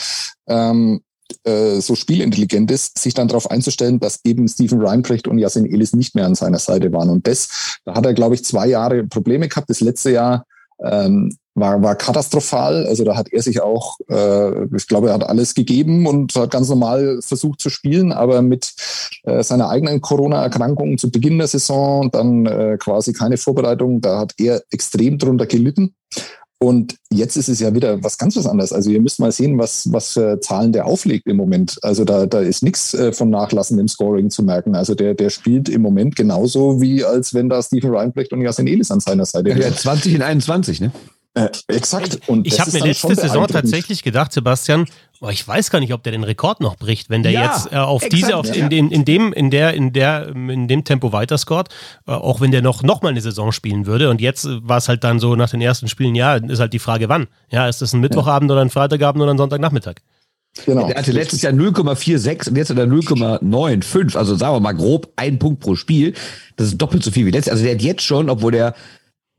[0.47, 1.01] ähm,
[1.43, 5.93] äh, so spielintelligent ist, sich dann darauf einzustellen, dass eben Stephen Reinprecht und Yasin Elis
[5.93, 7.09] nicht mehr an seiner Seite waren.
[7.09, 9.69] Und das, da hat er, glaube ich, zwei Jahre Probleme gehabt.
[9.69, 10.45] Das letzte Jahr
[10.83, 12.85] ähm, war, war katastrophal.
[12.85, 16.51] Also da hat er sich auch, äh, ich glaube, er hat alles gegeben und hat
[16.51, 18.73] ganz normal versucht zu spielen, aber mit
[19.23, 24.33] äh, seiner eigenen Corona-Erkrankung zu Beginn der Saison, dann äh, quasi keine Vorbereitung, da hat
[24.37, 25.95] er extrem drunter gelitten.
[26.57, 28.71] Und jetzt ist es ja wieder was ganz was anderes.
[28.71, 31.77] Also ihr müsst mal sehen, was, was für Zahlen der auflegt im Moment.
[31.81, 34.75] Also da, da ist nichts äh, von Nachlassen im Scoring zu merken.
[34.75, 38.67] Also der, der spielt im Moment genauso, wie als wenn da Stephen Reinbrecht und Jasen
[38.67, 39.61] Elis an seiner Seite wären.
[39.61, 40.91] Ja, 20 in 21, ne?
[41.35, 42.21] Äh, exakt.
[42.27, 44.85] Und ich habe mir letzte Saison tatsächlich gedacht, Sebastian,
[45.19, 47.73] oh, ich weiß gar nicht, ob der den Rekord noch bricht, wenn der ja, jetzt
[47.73, 48.53] äh, auf exakt, diese, auf, ja.
[48.53, 51.67] in, in, in, dem, in der, in der, in dem Tempo weiterscored,
[52.07, 54.09] äh, auch wenn der noch, noch mal eine Saison spielen würde.
[54.09, 56.79] Und jetzt war es halt dann so nach den ersten Spielen, ja, ist halt die
[56.79, 57.27] Frage, wann?
[57.51, 58.55] Ja, ist das ein Mittwochabend ja.
[58.55, 59.95] oder ein Freitagabend oder ein Sonntagnachmittag?
[60.65, 60.87] Genau.
[60.87, 64.15] Der hatte letztes Jahr 0,46 und jetzt hat er 0,95.
[64.15, 66.13] Also sagen wir mal grob ein Punkt pro Spiel.
[66.55, 67.51] Das ist doppelt so viel wie letztes.
[67.51, 68.73] Also der hat jetzt schon, obwohl der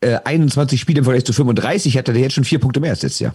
[0.00, 3.02] äh, 21 Spiele im Vergleich zu 35 hat er jetzt schon vier Punkte mehr als
[3.02, 3.34] letztes Jahr.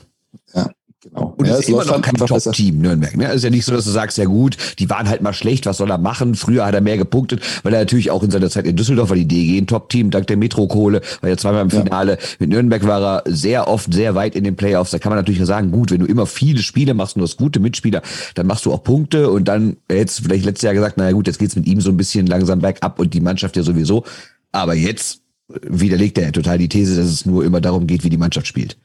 [0.53, 0.69] Ja.
[1.03, 1.33] Genau.
[1.35, 3.17] Und ja, es ist immer noch kein Top-Team, Nürnberg.
[3.17, 3.25] Ne?
[3.25, 5.65] Es ist ja nicht so, dass du sagst, ja gut, die waren halt mal schlecht,
[5.65, 6.35] was soll er machen?
[6.35, 9.17] Früher hat er mehr gepunktet, weil er natürlich auch in seiner Zeit in Düsseldorf war
[9.17, 12.19] die DG ein Top-Team, dank der Metrokohle, war ja zweimal im Finale.
[12.19, 12.27] Ja.
[12.37, 14.91] Mit Nürnberg war er sehr oft sehr weit in den Playoffs.
[14.91, 17.37] Da kann man natürlich sagen, gut, wenn du immer viele Spiele machst und du hast
[17.37, 18.03] gute Mitspieler,
[18.35, 21.39] dann machst du auch Punkte und dann jetzt vielleicht letztes Jahr gesagt, naja gut, jetzt
[21.39, 24.03] geht's mit ihm so ein bisschen langsam bergab und die Mannschaft ja sowieso.
[24.51, 25.20] Aber jetzt
[25.61, 28.77] widerlegt er total die These, dass es nur immer darum geht, wie die Mannschaft spielt.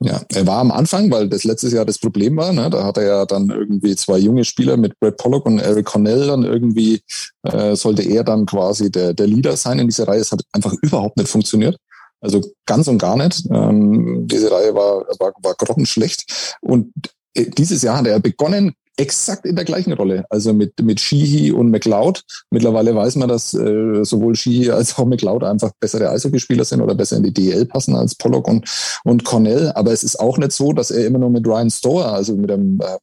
[0.00, 2.52] Ja, er war am Anfang, weil das letztes Jahr das Problem war.
[2.52, 2.70] Ne?
[2.70, 6.28] Da hat er ja dann irgendwie zwei junge Spieler mit Brad Pollock und Eric Cornell.
[6.28, 7.02] Dann irgendwie
[7.42, 10.20] äh, sollte er dann quasi der, der Leader sein in dieser Reihe.
[10.20, 11.76] Es hat einfach überhaupt nicht funktioniert.
[12.20, 13.44] Also ganz und gar nicht.
[13.50, 16.56] Ähm, diese Reihe war, war, war grottenschlecht.
[16.60, 16.92] Und
[17.34, 20.24] äh, dieses Jahr hat er begonnen, exakt in der gleichen Rolle.
[20.28, 22.22] Also mit, mit Sheehy und McLeod.
[22.50, 26.94] Mittlerweile weiß man, dass äh, sowohl Sheehy als auch McLeod einfach bessere Eishockeyspieler sind oder
[26.94, 28.68] besser in die DL passen als Pollock und,
[29.04, 29.72] und Cornell.
[29.74, 32.50] Aber es ist auch nicht so, dass er immer nur mit Ryan Storer, also mit
[32.50, 32.98] einem äh,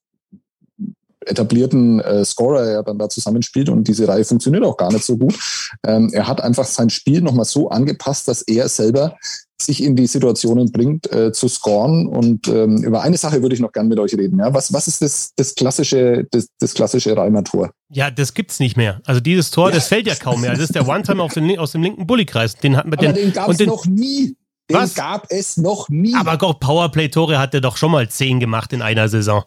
[1.26, 5.18] etablierten äh, Scorer ja dann da zusammenspielt und diese Reihe funktioniert auch gar nicht so
[5.18, 5.36] gut.
[5.86, 9.16] Ähm, er hat einfach sein Spiel nochmal so angepasst, dass er selber
[9.62, 12.08] sich in die Situationen bringt, äh, zu scoren.
[12.08, 14.40] Und ähm, über eine Sache würde ich noch gern mit euch reden.
[14.40, 14.54] Ja?
[14.54, 17.72] Was, was ist das, das klassische, das, das klassische Reimer-Tor?
[17.90, 19.02] Ja, das gibt's nicht mehr.
[19.06, 19.76] Also dieses Tor, ja.
[19.76, 20.52] das fällt ja kaum mehr.
[20.52, 22.56] Das ist der One-Time aus dem, linken Bullykreis.
[22.56, 24.36] Den hat man den, den gab es noch nie.
[24.70, 24.96] Den was?
[24.96, 26.16] gab es noch nie.
[26.16, 29.44] Aber Gott, Powerplay-Tore hat er doch schon mal zehn gemacht in einer Saison.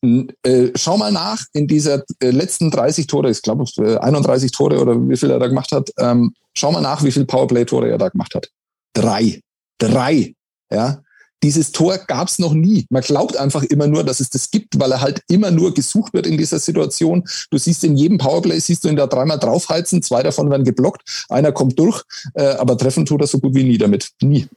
[0.00, 4.80] Äh, schau mal nach in dieser äh, letzten 30 Tore, ich glaube äh, 31 Tore
[4.80, 5.90] oder wie viel er da gemacht hat.
[5.98, 8.48] Ähm, schau mal nach, wie viel Powerplay-Tore er da gemacht hat.
[8.94, 9.40] Drei.
[9.78, 10.34] Drei.
[10.70, 11.02] Ja.
[11.42, 12.86] Dieses Tor gab es noch nie.
[12.90, 16.12] Man glaubt einfach immer nur, dass es das gibt, weil er halt immer nur gesucht
[16.12, 17.24] wird in dieser Situation.
[17.50, 21.26] Du siehst in jedem Powerplay, siehst du ihn da dreimal draufheizen, zwei davon werden geblockt,
[21.28, 22.02] einer kommt durch,
[22.34, 24.10] äh, aber treffen tut er so gut wie nie damit.
[24.20, 24.48] Nie.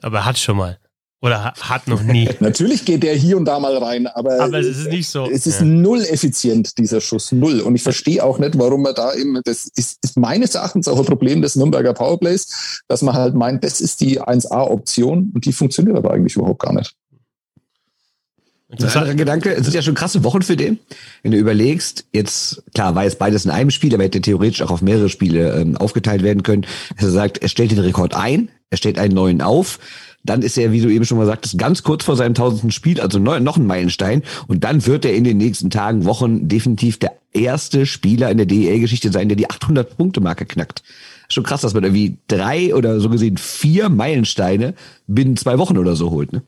[0.00, 0.78] Aber er hat schon mal.
[1.22, 2.28] Oder hat noch nie.
[2.40, 5.30] Natürlich geht der hier und da mal rein, aber, aber es ist nicht so.
[5.30, 5.66] Es ist ja.
[5.66, 7.30] null effizient, dieser Schuss.
[7.30, 7.60] Null.
[7.60, 10.98] Und ich verstehe auch nicht, warum man da eben, das ist, ist meines Erachtens auch
[10.98, 15.52] ein Problem des Nürnberger Powerplays, dass man halt meint, das ist die 1A-Option und die
[15.52, 16.92] funktioniert aber eigentlich überhaupt gar nicht.
[18.68, 20.80] Interessanter Gedanke, es sind ja schon krasse Wochen für den.
[21.22, 24.70] Wenn du überlegst, jetzt, klar, war jetzt beides in einem Spiel, aber hätte theoretisch auch
[24.72, 26.66] auf mehrere Spiele ähm, aufgeteilt werden können.
[26.96, 29.78] Er sagt, er stellt den Rekord ein, er stellt einen neuen auf
[30.24, 33.00] dann ist er, wie du eben schon mal sagtest, ganz kurz vor seinem tausendsten Spiel,
[33.00, 34.22] also noch ein Meilenstein.
[34.46, 38.46] Und dann wird er in den nächsten Tagen, Wochen definitiv der erste Spieler in der
[38.46, 40.82] DEL-Geschichte sein, der die 800-Punkte-Marke knackt.
[41.28, 44.74] Schon krass, dass man irgendwie drei oder so gesehen vier Meilensteine
[45.06, 46.42] binnen zwei Wochen oder so holt, ne?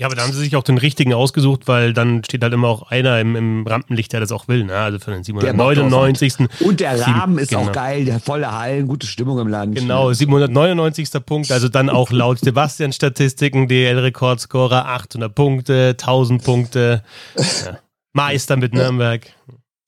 [0.00, 2.68] Ja, aber da haben sie sich auch den richtigen ausgesucht, weil dann steht halt immer
[2.68, 4.74] auch einer im, im Rampenlicht, der das auch will, ne?
[4.74, 6.36] Also für den 799.
[6.60, 7.64] Und der Rahmen ist genau.
[7.64, 9.74] auch geil, der volle Hallen, gute Stimmung im Land.
[9.74, 11.10] Genau, 799.
[11.26, 17.02] Punkt, also dann auch laut Sebastian Statistiken, DL-Rekordscorer, 800 Punkte, 1000 Punkte.
[17.36, 17.78] Ja.
[18.14, 19.26] Meister mit Nürnberg.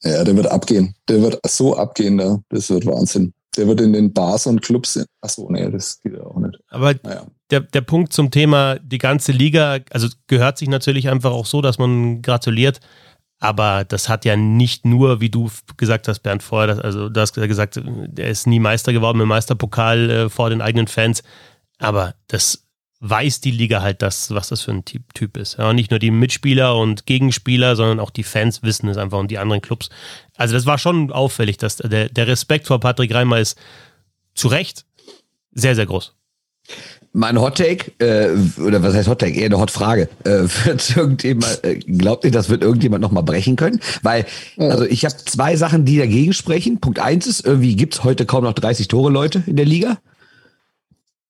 [0.02, 0.94] Ja, der wird abgehen.
[1.08, 2.38] Der wird so abgehen da.
[2.50, 3.32] Das wird Wahnsinn.
[3.56, 5.02] Der wird in den Bars und Clubs.
[5.22, 6.58] Achso, nee, das geht ja auch nicht.
[6.68, 7.24] Aber naja.
[7.52, 11.60] Der, der Punkt zum Thema, die ganze Liga, also gehört sich natürlich einfach auch so,
[11.60, 12.80] dass man gratuliert.
[13.38, 17.34] Aber das hat ja nicht nur, wie du gesagt hast, Bernd, vorher, also du hast
[17.34, 21.22] gesagt, der ist nie Meister geworden mit Meisterpokal äh, vor den eigenen Fans.
[21.78, 22.64] Aber das
[23.00, 25.58] weiß die Liga halt das, was das für ein Typ, typ ist.
[25.58, 29.30] Ja, nicht nur die Mitspieler und Gegenspieler, sondern auch die Fans wissen es einfach und
[29.30, 29.90] die anderen Clubs.
[30.36, 33.58] Also das war schon auffällig, dass der, der Respekt vor Patrick Reimer ist
[34.34, 34.86] zu Recht
[35.50, 36.14] sehr, sehr groß.
[37.14, 39.38] Mein Hot Take, äh, oder was heißt Hot Take?
[39.38, 40.08] Eher eine Hot Frage.
[40.24, 43.80] Äh, wird irgendjemand, äh, glaubt ihr, das wird irgendjemand nochmal brechen können?
[44.02, 44.24] Weil,
[44.56, 46.80] also ich habe zwei Sachen, die dagegen sprechen.
[46.80, 49.98] Punkt eins ist, irgendwie gibt's heute kaum noch 30 Tore Leute in der Liga.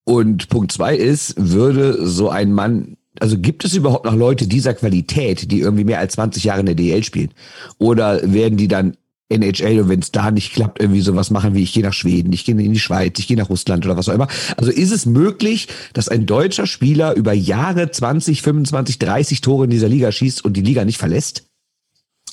[0.04, 4.74] Und Punkt zwei ist, würde so ein Mann, also gibt es überhaupt noch Leute dieser
[4.74, 7.30] Qualität, die irgendwie mehr als 20 Jahre in der DL spielen?
[7.78, 8.96] Oder werden die dann
[9.32, 12.32] NHL und wenn es da nicht klappt, irgendwie sowas machen wie ich gehe nach Schweden,
[12.32, 14.28] ich gehe in die Schweiz, ich gehe nach Russland oder was auch immer.
[14.56, 19.70] Also ist es möglich, dass ein deutscher Spieler über Jahre 20, 25, 30 Tore in
[19.70, 21.44] dieser Liga schießt und die Liga nicht verlässt?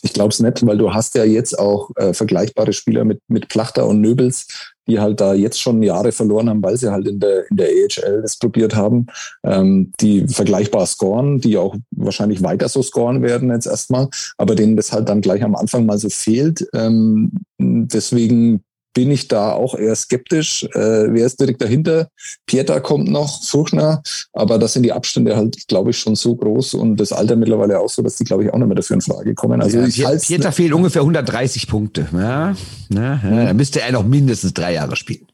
[0.01, 3.49] Ich glaube es nicht, weil du hast ja jetzt auch äh, vergleichbare Spieler mit, mit
[3.49, 4.47] Plachter und Nöbels,
[4.87, 7.67] die halt da jetzt schon Jahre verloren haben, weil sie halt in der, in der
[7.67, 9.07] AHL das probiert haben,
[9.43, 14.75] ähm, die vergleichbar scoren, die auch wahrscheinlich weiter so scoren werden jetzt erstmal, aber denen
[14.75, 16.67] das halt dann gleich am Anfang mal so fehlt.
[16.73, 20.63] Ähm, deswegen bin ich da auch eher skeptisch.
[20.73, 22.09] Äh, wer ist direkt dahinter?
[22.45, 24.01] Pieter kommt noch, Furchner,
[24.33, 27.79] aber da sind die Abstände halt, glaube ich, schon so groß und das Alter mittlerweile
[27.79, 29.61] auch so, dass die, glaube ich, auch nicht mehr dafür in Frage kommen.
[29.61, 32.07] Also ja, ich Pieter, Pieter fehlen ungefähr 130 Punkte.
[32.11, 32.55] Ja,
[32.89, 35.27] ja, ja, da müsste er noch mindestens drei Jahre spielen.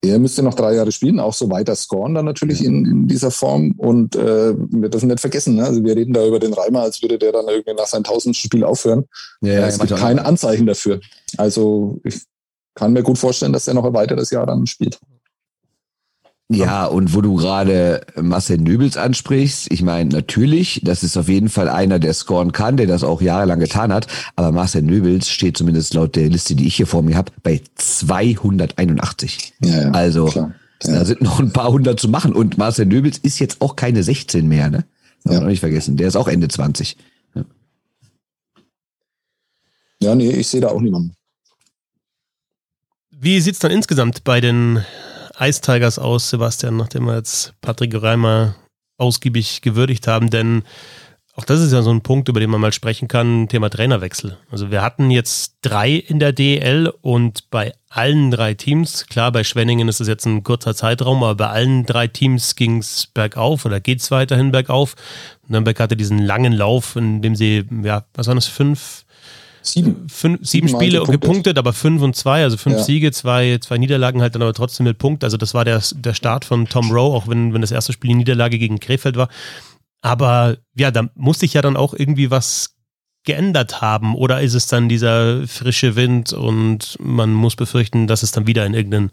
[0.00, 3.32] Er müsste noch drei Jahre spielen, auch so weiter scoren dann natürlich in, in dieser
[3.32, 3.72] Form.
[3.78, 5.64] Und äh, wir dürfen nicht vergessen, ne?
[5.64, 8.48] also wir reden da über den Reimer, als würde der dann irgendwie nach seinem tausendsten
[8.48, 9.06] Spiel aufhören.
[9.40, 11.00] Ja, es gibt kein Anzeichen dafür.
[11.36, 12.22] Also ich
[12.78, 15.00] kann mir gut vorstellen, dass er noch ein weiteres Jahr dann spielt.
[16.50, 21.50] Ja, und wo du gerade Marcel Nöbels ansprichst, ich meine, natürlich, das ist auf jeden
[21.50, 25.58] Fall einer, der scoren kann, der das auch jahrelang getan hat, aber Marcel Nöbels steht
[25.58, 29.54] zumindest laut der Liste, die ich hier vor mir habe, bei 281.
[29.62, 30.54] Ja, ja, also, klar.
[30.84, 31.00] Ja.
[31.00, 34.04] da sind noch ein paar hundert zu machen und Marcel Nöbels ist jetzt auch keine
[34.04, 34.84] 16 mehr, ne?
[35.24, 35.40] Darf ja.
[35.40, 36.96] man nicht vergessen, der ist auch Ende 20.
[37.34, 37.42] Ja,
[40.00, 41.17] ja nee, ich sehe da auch niemanden.
[43.20, 44.84] Wie sieht es dann insgesamt bei den
[45.40, 48.54] Ice Tigers aus, Sebastian, nachdem wir jetzt Patrick Reimer
[48.96, 50.30] ausgiebig gewürdigt haben?
[50.30, 50.62] Denn
[51.34, 54.38] auch das ist ja so ein Punkt, über den man mal sprechen kann, Thema Trainerwechsel.
[54.52, 59.42] Also wir hatten jetzt drei in der DL und bei allen drei Teams, klar, bei
[59.42, 63.64] Schwenningen ist es jetzt ein kurzer Zeitraum, aber bei allen drei Teams ging es bergauf
[63.64, 64.94] oder geht es weiterhin bergauf.
[65.48, 69.04] Nürnberg hatte diesen langen Lauf, in dem sie, ja, was waren das, fünf,
[69.72, 70.06] Sieben.
[70.08, 71.20] Fünf, sieben Spiele gepunktet.
[71.20, 71.58] gepunktet.
[71.58, 72.82] aber fünf und zwei, also fünf ja.
[72.82, 75.24] Siege, zwei, zwei Niederlagen halt dann aber trotzdem mit Punkt.
[75.24, 78.08] Also das war der, der Start von Tom Rowe, auch wenn, wenn das erste Spiel
[78.08, 79.28] die Niederlage gegen Krefeld war.
[80.00, 82.76] Aber ja, da musste ich ja dann auch irgendwie was
[83.24, 84.14] geändert haben.
[84.14, 88.64] Oder ist es dann dieser frische Wind und man muss befürchten, dass es dann wieder
[88.64, 89.10] in irgendeinen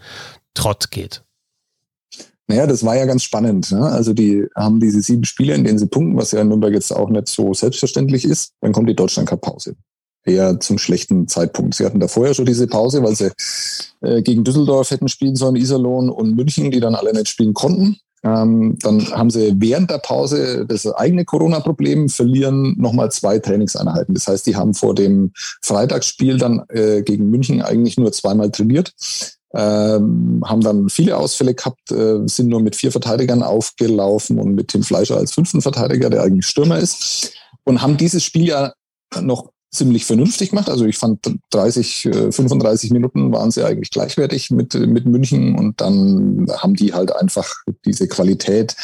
[0.53, 1.23] Trott geht?
[2.47, 3.71] Naja, das war ja ganz spannend.
[3.71, 3.81] Ne?
[3.81, 6.91] Also die haben diese sieben Spiele, in denen sie punkten, was ja in Nürnberg jetzt
[6.91, 8.53] auch nicht so selbstverständlich ist.
[8.61, 9.75] Dann kommt die Deutschland-Cup-Pause
[10.25, 11.75] eher zum schlechten Zeitpunkt.
[11.75, 13.31] Sie hatten da vorher schon diese Pause, weil sie
[14.01, 17.97] äh, gegen Düsseldorf hätten spielen sollen, Iserlohn und München, die dann alle nicht spielen konnten.
[18.23, 24.15] Ähm, dann haben sie während der Pause das eigene Corona-Problem, verlieren nochmal zwei Trainingseinheiten.
[24.15, 28.93] Das heißt, die haben vor dem Freitagsspiel dann äh, gegen München eigentlich nur zweimal trainiert.
[29.55, 34.69] ähm, haben dann viele Ausfälle gehabt, äh, sind nur mit vier Verteidigern aufgelaufen und mit
[34.69, 37.31] Tim Fleischer als fünften Verteidiger, der eigentlich Stürmer ist,
[37.63, 38.73] und haben dieses Spiel ja
[39.21, 40.69] noch ziemlich vernünftig gemacht.
[40.69, 41.19] Also ich fand
[41.51, 46.93] 30, 35 äh, Minuten waren sie eigentlich gleichwertig mit, mit München und dann haben die
[46.93, 47.53] halt einfach
[47.85, 48.75] diese Qualität,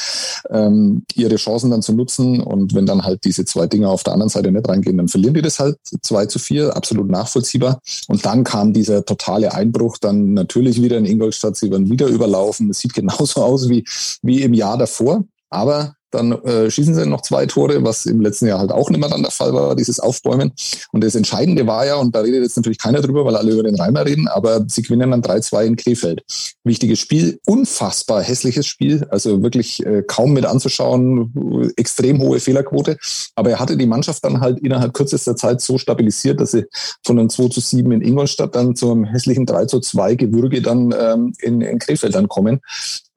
[0.50, 4.14] ähm, ihre Chancen dann zu nutzen und wenn dann halt diese zwei Dinge auf der
[4.14, 7.82] anderen Seite nicht reingehen, dann verlieren die das halt 2 zu 4, absolut nachvollziehbar.
[8.08, 12.70] Und dann kam dieser totale Einbruch, dann natürlich wieder in Ingolstadt, sie werden wieder überlaufen.
[12.70, 13.84] Es sieht genauso aus wie,
[14.22, 15.24] wie im Jahr davor.
[15.50, 19.00] Aber dann äh, schießen sie noch zwei Tore, was im letzten Jahr halt auch nicht
[19.00, 20.52] mehr dann der Fall war, dieses Aufbäumen.
[20.92, 23.64] Und das Entscheidende war ja, und da redet jetzt natürlich keiner drüber, weil alle über
[23.64, 26.24] den Reimer reden, aber sie gewinnen dann 3-2 in Krefeld.
[26.64, 32.98] Wichtiges Spiel, unfassbar hässliches Spiel, also wirklich äh, kaum mit anzuschauen, extrem hohe Fehlerquote.
[33.36, 36.66] Aber er hatte die Mannschaft dann halt innerhalb kürzester Zeit so stabilisiert, dass sie
[37.06, 40.94] von einem 2 zu 7 in Ingolstadt dann zum hässlichen 3 zu 2 Gewürge dann
[40.98, 42.62] ähm, in, in Krefeld dann kommen.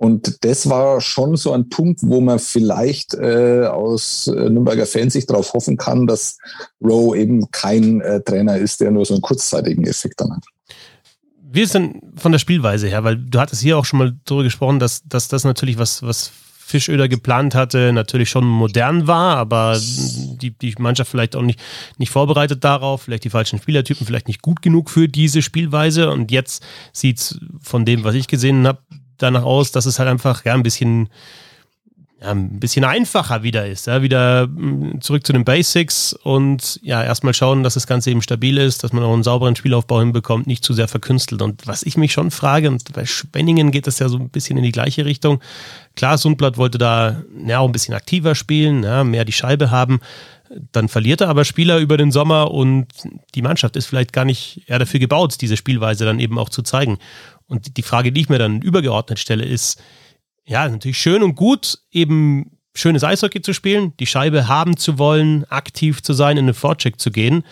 [0.05, 5.31] Und das war schon so ein Punkt, wo man vielleicht äh, aus äh, Nürnberger Fansicht
[5.31, 6.37] darauf hoffen kann, dass
[6.83, 10.45] Rowe eben kein äh, Trainer ist, der nur so einen kurzzeitigen Effekt dann hat.
[11.41, 13.03] Wie ist denn von der Spielweise her?
[13.03, 16.31] Weil du hattest hier auch schon mal darüber gesprochen, dass, dass das natürlich was, was
[16.67, 21.61] Fischöder geplant hatte, natürlich schon modern war, aber die, die Mannschaft vielleicht auch nicht,
[21.97, 26.11] nicht vorbereitet darauf, vielleicht die falschen Spielertypen, vielleicht nicht gut genug für diese Spielweise.
[26.11, 28.81] Und jetzt sieht es von dem, was ich gesehen habe,
[29.19, 31.09] danach aus, dass es halt einfach ja, ein bisschen
[32.25, 33.87] ja, ein bisschen einfacher wieder ist.
[33.87, 38.23] Ja, wieder mm, zurück zu den Basics und ja, erstmal schauen, dass das Ganze eben
[38.23, 41.43] stabil ist, dass man auch einen sauberen Spielaufbau hinbekommt, nicht zu sehr verkünstelt.
[41.43, 44.57] Und was ich mich schon frage, und bei Spenningen geht das ja so ein bisschen
[44.57, 45.41] in die gleiche Richtung.
[45.97, 50.01] Klar, Sundblatt wollte da ja, auch ein bisschen aktiver spielen, ja, mehr die Scheibe haben.
[50.73, 52.87] Dann verliert er aber Spieler über den Sommer und
[53.35, 56.63] die Mannschaft ist vielleicht gar nicht eher dafür gebaut, diese Spielweise dann eben auch zu
[56.63, 56.99] zeigen.
[57.47, 59.83] Und die Frage, die ich mir dann übergeordnet stelle, ist,
[60.45, 65.45] ja, natürlich schön und gut, eben schönes Eishockey zu spielen, die Scheibe haben zu wollen,
[65.45, 67.45] aktiv zu sein, in den Vorcheck zu gehen,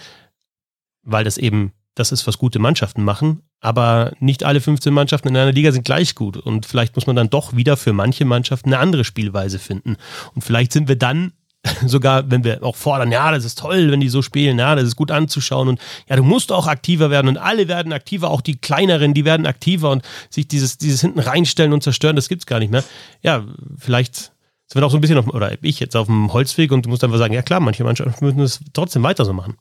[1.03, 3.43] weil das eben das ist, was gute Mannschaften machen.
[3.61, 6.37] Aber nicht alle 15 Mannschaften in einer Liga sind gleich gut.
[6.37, 9.97] Und vielleicht muss man dann doch wieder für manche Mannschaften eine andere Spielweise finden.
[10.35, 11.33] Und vielleicht sind wir dann
[11.87, 14.85] sogar wenn wir auch fordern, ja, das ist toll, wenn die so spielen, ja, das
[14.85, 18.41] ist gut anzuschauen und ja, du musst auch aktiver werden und alle werden aktiver, auch
[18.41, 22.47] die kleineren, die werden aktiver und sich dieses, dieses hinten reinstellen und zerstören, das gibt's
[22.47, 22.83] gar nicht mehr.
[23.23, 23.45] Ja,
[23.79, 24.33] vielleicht
[24.67, 26.91] sind wir auch so ein bisschen auf, oder ich jetzt auf dem Holzweg und du
[26.91, 29.57] musst einfach sagen, ja klar, manche Mannschaften müssen es trotzdem weiter so machen.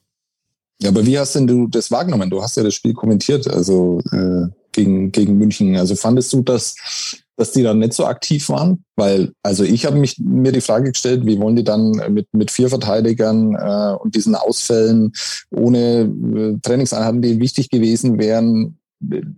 [0.81, 2.31] Ja, aber wie hast denn du das wahrgenommen?
[2.31, 5.75] Du hast ja das Spiel kommentiert, also äh, gegen, gegen München.
[5.75, 6.75] Also fandest du, dass
[7.41, 8.83] dass die dann nicht so aktiv waren?
[8.95, 12.51] Weil, also ich habe mich mir die Frage gestellt, wie wollen die dann mit, mit
[12.51, 15.11] vier Verteidigern äh, und diesen Ausfällen
[15.49, 18.77] ohne äh, Trainingseinheiten, die wichtig gewesen wären,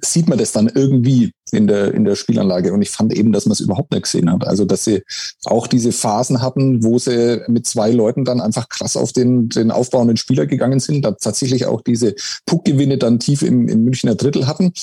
[0.01, 2.73] sieht man das dann irgendwie in der, in der Spielanlage.
[2.73, 4.45] Und ich fand eben, dass man es überhaupt nicht gesehen hat.
[4.45, 5.03] Also, dass sie
[5.45, 9.71] auch diese Phasen hatten, wo sie mit zwei Leuten dann einfach krass auf den, den
[9.71, 14.47] aufbauenden Spieler gegangen sind, da tatsächlich auch diese Puckgewinne dann tief im, im Münchner Drittel
[14.47, 14.73] hatten.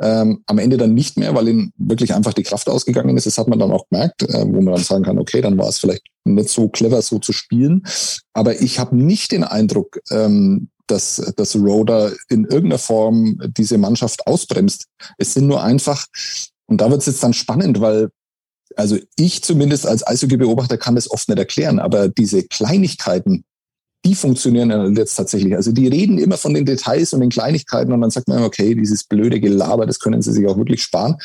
[0.00, 3.26] Ähm, am Ende dann nicht mehr, weil ihnen wirklich einfach die Kraft ausgegangen ist.
[3.26, 5.68] Das hat man dann auch gemerkt, äh, wo man dann sagen kann, okay, dann war
[5.68, 7.82] es vielleicht nicht so clever, so zu spielen.
[8.34, 14.26] Aber ich habe nicht den Eindruck, ähm, dass, dass Roder in irgendeiner Form diese Mannschaft
[14.26, 14.86] ausbremst.
[15.18, 16.06] Es sind nur einfach,
[16.66, 18.10] und da wird es jetzt dann spannend, weil
[18.76, 23.44] also ich zumindest als Eishockey-Beobachter kann das oft nicht erklären, aber diese Kleinigkeiten,
[24.06, 25.56] die funktionieren jetzt tatsächlich.
[25.56, 28.74] Also die reden immer von den Details und den Kleinigkeiten und dann sagt man, okay,
[28.74, 31.16] dieses blöde Gelaber, das können sie sich auch wirklich sparen.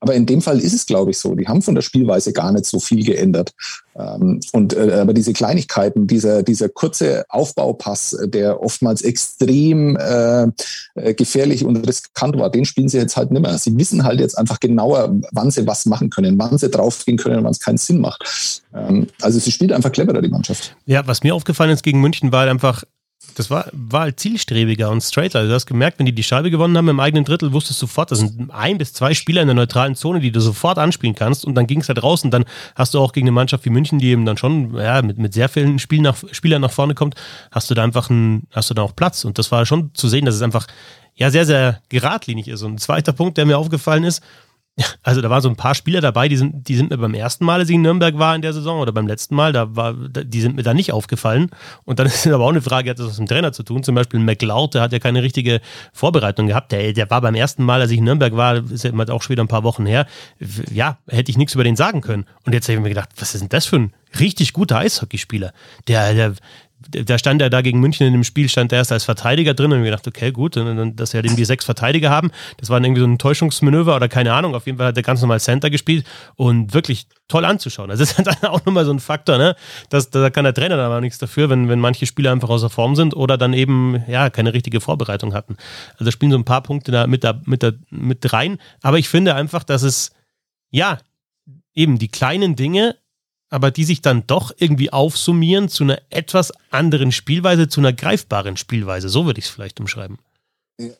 [0.00, 1.34] Aber in dem Fall ist es, glaube ich, so.
[1.34, 3.52] Die haben von der Spielweise gar nicht so viel geändert.
[3.94, 10.46] Ähm, und äh, aber diese Kleinigkeiten, dieser dieser kurze Aufbaupass, der oftmals extrem äh,
[10.94, 13.56] äh, gefährlich und riskant war, den spielen sie jetzt halt nicht mehr.
[13.58, 17.44] Sie wissen halt jetzt einfach genauer, wann sie was machen können, wann sie draufgehen können,
[17.44, 18.64] wann es keinen Sinn macht.
[18.74, 20.74] Ähm, also sie spielt einfach cleverer die Mannschaft.
[20.86, 22.84] Ja, was mir aufgefallen ist gegen München war halt einfach
[23.34, 25.40] das war, war halt zielstrebiger und straighter.
[25.40, 27.86] Also du hast gemerkt, wenn die die Scheibe gewonnen haben im eigenen Drittel, wusstest du
[27.86, 31.14] sofort, das sind ein bis zwei Spieler in der neutralen Zone, die du sofort anspielen
[31.14, 31.44] kannst.
[31.44, 32.44] Und dann ging es halt raus und dann
[32.74, 35.34] hast du auch gegen eine Mannschaft wie München, die eben dann schon ja, mit, mit
[35.34, 37.14] sehr vielen Spiel nach, Spielern nach vorne kommt,
[37.50, 39.24] hast du da einfach ein, hast du da auch Platz.
[39.24, 40.66] Und das war schon zu sehen, dass es einfach
[41.14, 42.62] ja sehr, sehr geradlinig ist.
[42.62, 44.22] Und ein zweiter Punkt, der mir aufgefallen ist,
[45.02, 47.44] also da waren so ein paar Spieler dabei, die sind, die sind mir beim ersten
[47.44, 49.92] Mal, als ich in Nürnberg war in der Saison oder beim letzten Mal, da war,
[49.92, 51.50] die sind mir da nicht aufgefallen.
[51.84, 53.82] Und dann ist aber auch eine Frage, hat das was mit dem Trainer zu tun?
[53.82, 55.60] Zum Beispiel McLeod, der hat ja keine richtige
[55.92, 56.72] Vorbereitung gehabt.
[56.72, 59.30] Der, der war beim ersten Mal, als ich in Nürnberg war, ist ja auch schon
[59.30, 60.06] wieder ein paar Wochen her.
[60.72, 62.24] Ja, hätte ich nichts über den sagen können.
[62.46, 65.52] Und jetzt habe ich mir gedacht, was ist denn das für ein richtig guter Eishockeyspieler?
[65.86, 66.34] Der, der,
[66.90, 69.72] da stand er da gegen München in dem Spiel, stand er erst als Verteidiger drin
[69.72, 72.30] und ich gedacht, okay, gut, dass er irgendwie sechs Verteidiger haben.
[72.58, 74.54] Das war irgendwie so ein Täuschungsmanöver oder keine Ahnung.
[74.54, 76.04] Auf jeden Fall hat er ganz normal Center gespielt
[76.36, 77.88] und wirklich toll anzuschauen.
[77.88, 79.56] Das ist halt auch nochmal so ein Faktor, ne?
[79.88, 82.70] Das, da kann der Trainer dann aber nichts dafür, wenn, wenn manche Spieler einfach außer
[82.70, 85.56] Form sind oder dann eben, ja, keine richtige Vorbereitung hatten.
[85.92, 88.58] Also da spielen so ein paar Punkte da mit, da, mit, da, mit rein.
[88.82, 90.12] Aber ich finde einfach, dass es,
[90.70, 90.98] ja,
[91.74, 92.96] eben die kleinen Dinge
[93.52, 98.56] aber die sich dann doch irgendwie aufsummieren zu einer etwas anderen Spielweise, zu einer greifbaren
[98.56, 99.10] Spielweise.
[99.10, 100.18] So würde ich es vielleicht umschreiben.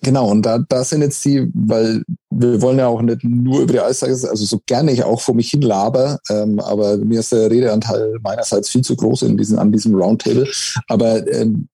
[0.03, 3.73] Genau, und da, da sind jetzt die, weil wir wollen ja auch nicht nur über
[3.73, 7.33] die Aussage, also so gerne ich auch vor mich hin laber, ähm, aber mir ist
[7.33, 10.47] der Redeanteil meinerseits viel zu groß in diesen, an diesem Roundtable.
[10.89, 11.69] Aber ähm,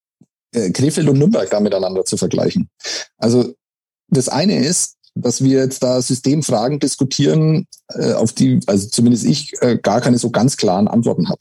[0.54, 2.68] äh, Krefeld und Nürnberg da miteinander zu vergleichen.
[3.18, 3.52] Also
[4.10, 9.52] das eine ist, dass wir jetzt da Systemfragen diskutieren, äh, auf die, also zumindest ich,
[9.60, 11.40] äh, gar keine so ganz klaren Antworten habe.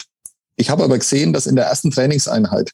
[0.55, 2.71] Ich habe aber gesehen, dass in der ersten Trainingseinheit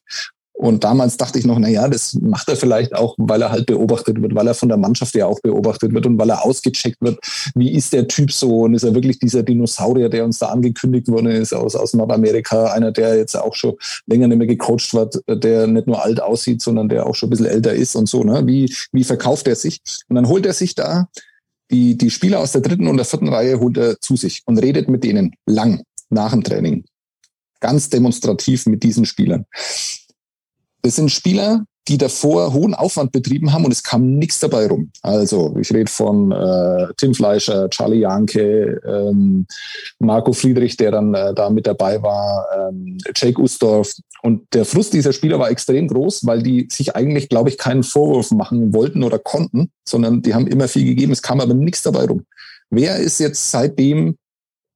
[0.54, 3.66] und damals dachte ich noch, na ja, das macht er vielleicht auch, weil er halt
[3.66, 7.02] beobachtet wird, weil er von der Mannschaft ja auch beobachtet wird und weil er ausgecheckt
[7.02, 7.20] wird.
[7.56, 8.62] Wie ist der Typ so?
[8.62, 12.68] Und ist er wirklich dieser Dinosaurier, der uns da angekündigt worden ist aus, aus Nordamerika?
[12.68, 13.76] Einer, der jetzt auch schon
[14.06, 17.32] länger nicht mehr gecoacht wird, der nicht nur alt aussieht, sondern der auch schon ein
[17.32, 18.46] bisschen älter ist und so, ne?
[18.46, 19.80] Wie, wie verkauft er sich?
[20.08, 21.08] Und dann holt er sich da
[21.72, 24.60] die, die Spieler aus der dritten und der vierten Reihe holt er zu sich und
[24.60, 26.86] redet mit denen lang nach dem Training.
[27.60, 29.46] Ganz demonstrativ mit diesen Spielern.
[30.84, 34.92] Das sind Spieler, die davor hohen Aufwand betrieben haben und es kam nichts dabei rum.
[35.02, 39.46] Also ich rede von äh, Tim Fleischer, Charlie Janke, ähm,
[40.00, 43.94] Marco Friedrich, der dann äh, da mit dabei war, ähm, Jake Ustorf.
[44.22, 47.84] Und der Frust dieser Spieler war extrem groß, weil die sich eigentlich, glaube ich, keinen
[47.84, 51.12] Vorwurf machen wollten oder konnten, sondern die haben immer viel gegeben.
[51.12, 52.26] Es kam aber nichts dabei rum.
[52.70, 54.18] Wer ist jetzt seitdem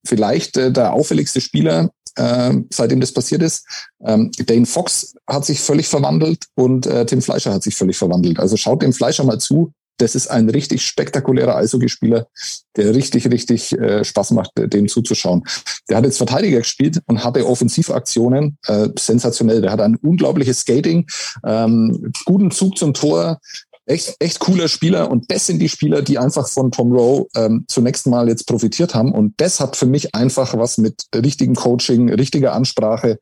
[0.05, 3.65] vielleicht äh, der auffälligste Spieler äh, seitdem das passiert ist.
[4.05, 8.39] Ähm, Dane Fox hat sich völlig verwandelt und äh, Tim Fleischer hat sich völlig verwandelt.
[8.39, 9.74] Also schaut dem Fleischer mal zu.
[9.99, 12.28] Das ist ein richtig spektakulärer Eishockeyspieler,
[12.76, 15.43] der richtig, richtig äh, Spaß macht, dem zuzuschauen.
[15.89, 19.61] Der hat jetzt Verteidiger gespielt und hatte Offensivaktionen, äh, sensationell.
[19.61, 21.07] Der hat ein unglaubliches Skating,
[21.43, 23.39] ähm, guten Zug zum Tor,
[23.88, 27.66] echt, echt cooler Spieler und das sind die Spieler, die einfach von Tom Rowe ähm,
[27.68, 32.14] zunächst mal jetzt profitiert haben und das hat für mich einfach was mit richtigen Coaching,
[32.14, 33.20] richtiger Ansprache,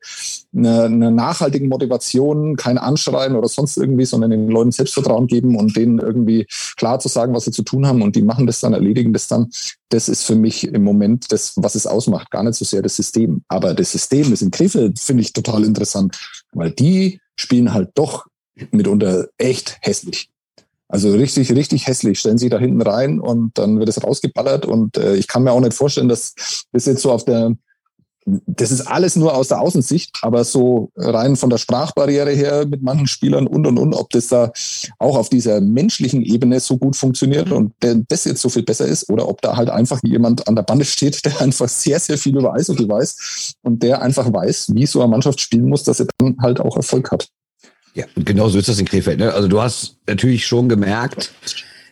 [0.54, 5.76] einer eine nachhaltigen Motivation, kein Anschreien oder sonst irgendwie, sondern den Leuten Selbstvertrauen geben und
[5.76, 6.46] denen irgendwie
[6.76, 9.28] klar zu sagen, was sie zu tun haben und die machen das dann, erledigen das
[9.28, 9.50] dann.
[9.88, 12.96] Das ist für mich im Moment das, was es ausmacht, gar nicht so sehr das
[12.96, 13.42] System.
[13.48, 16.18] Aber das System ist in Krefeld, finde ich total interessant,
[16.52, 18.26] weil die spielen halt doch
[18.72, 20.28] mitunter echt hässlich.
[20.88, 22.20] Also richtig, richtig hässlich.
[22.20, 24.66] Stellen Sie da hinten rein und dann wird es rausgeballert.
[24.66, 26.34] Und äh, ich kann mir auch nicht vorstellen, dass
[26.72, 27.56] das jetzt so auf der,
[28.24, 32.82] das ist alles nur aus der Außensicht, aber so rein von der Sprachbarriere her mit
[32.82, 34.52] manchen Spielern und und und, ob das da
[34.98, 39.08] auch auf dieser menschlichen Ebene so gut funktioniert und das jetzt so viel besser ist
[39.10, 42.36] oder ob da halt einfach jemand an der Bande steht, der einfach sehr, sehr viel
[42.36, 46.06] über Eishockey weiß und der einfach weiß, wie so eine Mannschaft spielen muss, dass er
[46.18, 47.28] dann halt auch Erfolg hat.
[47.96, 49.18] Ja, genau so ist das in Krefeld.
[49.18, 49.32] Ne?
[49.32, 51.32] Also du hast natürlich schon gemerkt,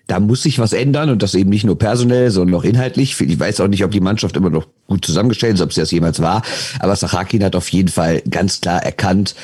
[0.06, 3.18] da muss sich was ändern und das eben nicht nur personell, sondern auch inhaltlich.
[3.18, 5.90] Ich weiß auch nicht, ob die Mannschaft immer noch gut zusammengestellt ist, ob sie das
[5.90, 6.42] jemals war.
[6.78, 9.34] Aber Sachakin hat auf jeden Fall ganz klar erkannt,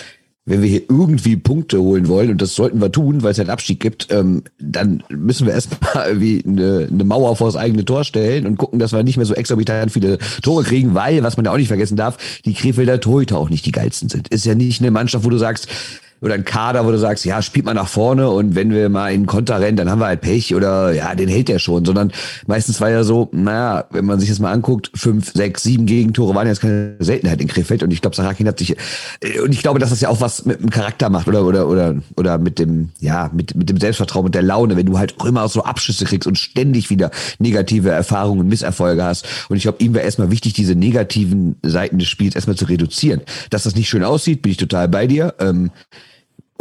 [0.44, 3.48] wenn wir hier irgendwie Punkte holen wollen, und das sollten wir tun, weil es einen
[3.48, 8.04] Abstieg gibt, ähm, dann müssen wir erstmal irgendwie eine, eine Mauer vor das eigene Tor
[8.04, 11.46] stellen und gucken, dass wir nicht mehr so exorbitant viele Tore kriegen, weil, was man
[11.46, 14.28] ja auch nicht vergessen darf, die Krefelder Torhüter auch nicht die geilsten sind.
[14.28, 15.68] Ist ja nicht eine Mannschaft, wo du sagst,
[16.20, 19.12] oder ein Kader, wo du sagst, ja, spielt mal nach vorne und wenn wir mal
[19.12, 22.12] in Konter rennen, dann haben wir halt Pech oder ja, den hält der schon, sondern
[22.46, 26.34] meistens war ja so, naja, wenn man sich das mal anguckt, fünf, sechs, sieben Gegentore
[26.34, 28.76] waren jetzt keine Seltenheit in Krefeld und ich glaube, Sarakin hat sich
[29.20, 31.68] äh, und ich glaube, dass das ja auch was mit dem Charakter macht oder oder
[31.68, 35.14] oder oder mit dem ja, mit mit dem Selbstvertrauen und der Laune, wenn du halt
[35.18, 39.62] auch immer so Abschüsse kriegst und ständig wieder negative Erfahrungen und Misserfolge hast und ich
[39.62, 43.22] glaube, ihm wäre erstmal wichtig, diese negativen Seiten des Spiels erstmal zu reduzieren.
[43.50, 45.34] Dass das nicht schön aussieht, bin ich total bei dir.
[45.38, 45.70] Ähm,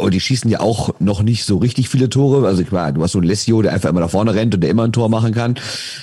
[0.00, 2.46] und die schießen ja auch noch nicht so richtig viele Tore.
[2.46, 4.70] Also klar, du hast so einen Lessio, der einfach immer nach vorne rennt und der
[4.70, 5.56] immer ein Tor machen kann.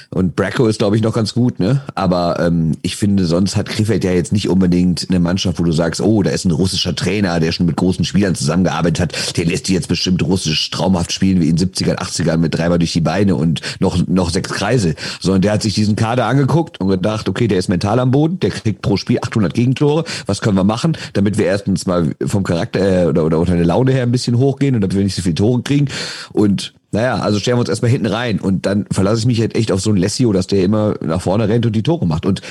[0.09, 1.81] Und Bracco ist, glaube ich, noch ganz gut, ne?
[1.95, 5.71] Aber ähm, ich finde, sonst hat Krefeld ja jetzt nicht unbedingt eine Mannschaft, wo du
[5.71, 9.37] sagst, oh, da ist ein russischer Trainer, der schon mit großen Spielern zusammengearbeitet hat.
[9.37, 12.93] Der lässt die jetzt bestimmt russisch traumhaft spielen, wie in 70ern, 80ern mit dreimal durch
[12.93, 14.95] die Beine und noch, noch sechs Kreise.
[15.19, 18.39] Sondern der hat sich diesen Kader angeguckt und gedacht, okay, der ist mental am Boden,
[18.39, 20.03] der kriegt pro Spiel 800 Gegentore.
[20.25, 23.65] Was können wir machen, damit wir erstens mal vom Charakter äh, oder, oder unter der
[23.65, 25.87] Laune Her ein bisschen hochgehen und damit wir nicht so viele Tore kriegen.
[26.33, 29.55] Und naja, also stellen wir uns erstmal hinten rein und dann verlasse ich mich halt
[29.55, 32.25] echt auf so ein Lessio, dass der immer nach vorne rennt und die Tore macht.
[32.25, 32.41] Und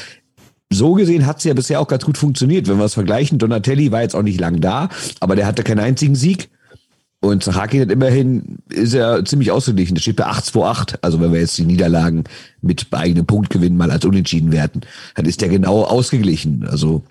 [0.70, 2.68] so gesehen hat es ja bisher auch ganz gut funktioniert.
[2.68, 4.88] Wenn wir es vergleichen, Donatelli war jetzt auch nicht lang da,
[5.20, 6.50] aber der hatte keinen einzigen Sieg.
[7.20, 9.94] Und Sahaki hat immerhin, ist er ziemlich ausgeglichen.
[9.94, 10.96] Der steht bei 8-2-8.
[11.00, 12.24] Also wenn wir jetzt die Niederlagen
[12.60, 14.82] mit eigenem Punktgewinn mal als unentschieden werten,
[15.14, 16.66] dann ist der genau ausgeglichen.
[16.68, 17.04] Also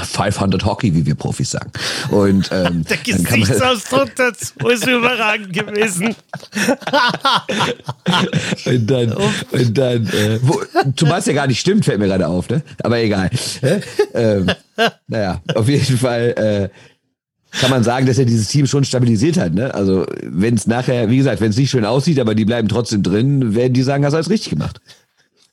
[0.00, 1.70] 500 Hockey, wie wir Profis sagen.
[2.10, 6.14] Und ähm, der Gesichtsausdruck dazu ist überragend gewesen.
[8.64, 10.60] und dann, und dann äh, wo,
[10.96, 12.62] zumal es ja gar nicht stimmt, fällt mir gerade auf, ne?
[12.82, 13.30] Aber egal.
[14.14, 14.50] ähm,
[15.06, 16.68] naja, auf jeden Fall äh,
[17.52, 19.54] kann man sagen, dass er dieses Team schon stabilisiert hat.
[19.54, 19.74] Ne?
[19.74, 23.02] Also wenn es nachher, wie gesagt, wenn es nicht schön aussieht, aber die bleiben trotzdem
[23.02, 24.80] drin, werden die sagen, hast du alles richtig gemacht.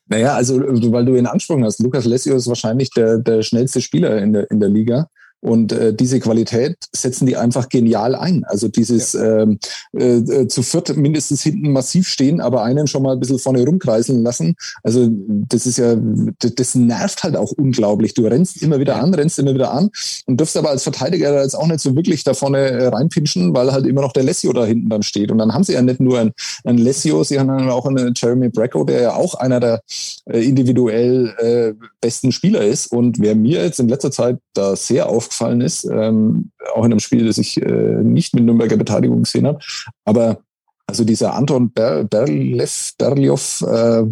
[0.07, 0.59] Naja, also
[0.91, 4.49] weil du ihn angesprochen hast, Lukas Lessio ist wahrscheinlich der, der schnellste Spieler in der,
[4.51, 5.09] in der Liga.
[5.45, 8.43] Und äh, diese Qualität setzen die einfach genial ein.
[8.45, 9.43] Also dieses ja.
[9.43, 9.59] ähm,
[9.93, 14.23] äh, zu viert mindestens hinten massiv stehen, aber einen schon mal ein bisschen vorne rumkreiseln
[14.23, 14.55] lassen.
[14.81, 15.95] Also das ist ja,
[16.39, 18.15] das, das nervt halt auch unglaublich.
[18.15, 19.91] Du rennst immer wieder an, rennst immer wieder an
[20.25, 23.71] und dürfst aber als Verteidiger jetzt auch nicht so wirklich da vorne äh, reinpinschen, weil
[23.71, 25.29] halt immer noch der Lessio da hinten dann steht.
[25.29, 26.33] Und dann haben sie ja nicht nur einen,
[26.63, 29.81] einen Lessio, sie haben dann auch einen Jeremy Bracco, der ja auch einer der
[30.25, 32.91] äh, individuell äh, besten Spieler ist.
[32.91, 36.91] Und wer mir jetzt in letzter Zeit da sehr aufgefallen aufgefallen ist, ähm, auch in
[36.91, 39.59] einem Spiel, das ich äh, nicht mit Nürnberger Beteiligung gesehen habe.
[40.05, 40.39] Aber
[40.87, 44.03] also dieser Anton Ber Berlev, Berlioff, äh,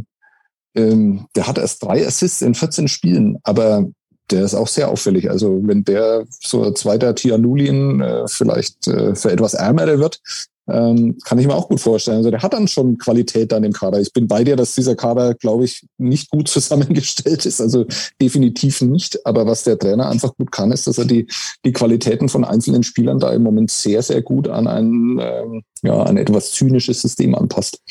[0.76, 3.86] ähm, der hat erst drei Assists in 14 Spielen, aber
[4.32, 5.30] der ist auch sehr auffällig.
[5.30, 10.20] Also wenn der so zweiter Tianulin äh, vielleicht äh, für etwas ärmere wird,
[10.68, 12.18] ähm, kann ich mir auch gut vorstellen.
[12.18, 14.00] Also der hat dann schon Qualität dann im Kader.
[14.00, 17.60] Ich bin bei dir, dass dieser Kader, glaube ich, nicht gut zusammengestellt ist.
[17.60, 17.86] Also
[18.22, 19.26] definitiv nicht.
[19.26, 21.28] Aber was der Trainer einfach gut kann, ist, dass er die,
[21.66, 26.02] die Qualitäten von einzelnen Spielern da im Moment sehr, sehr gut an ein, ähm, ja,
[26.04, 27.82] ein etwas zynisches System anpasst.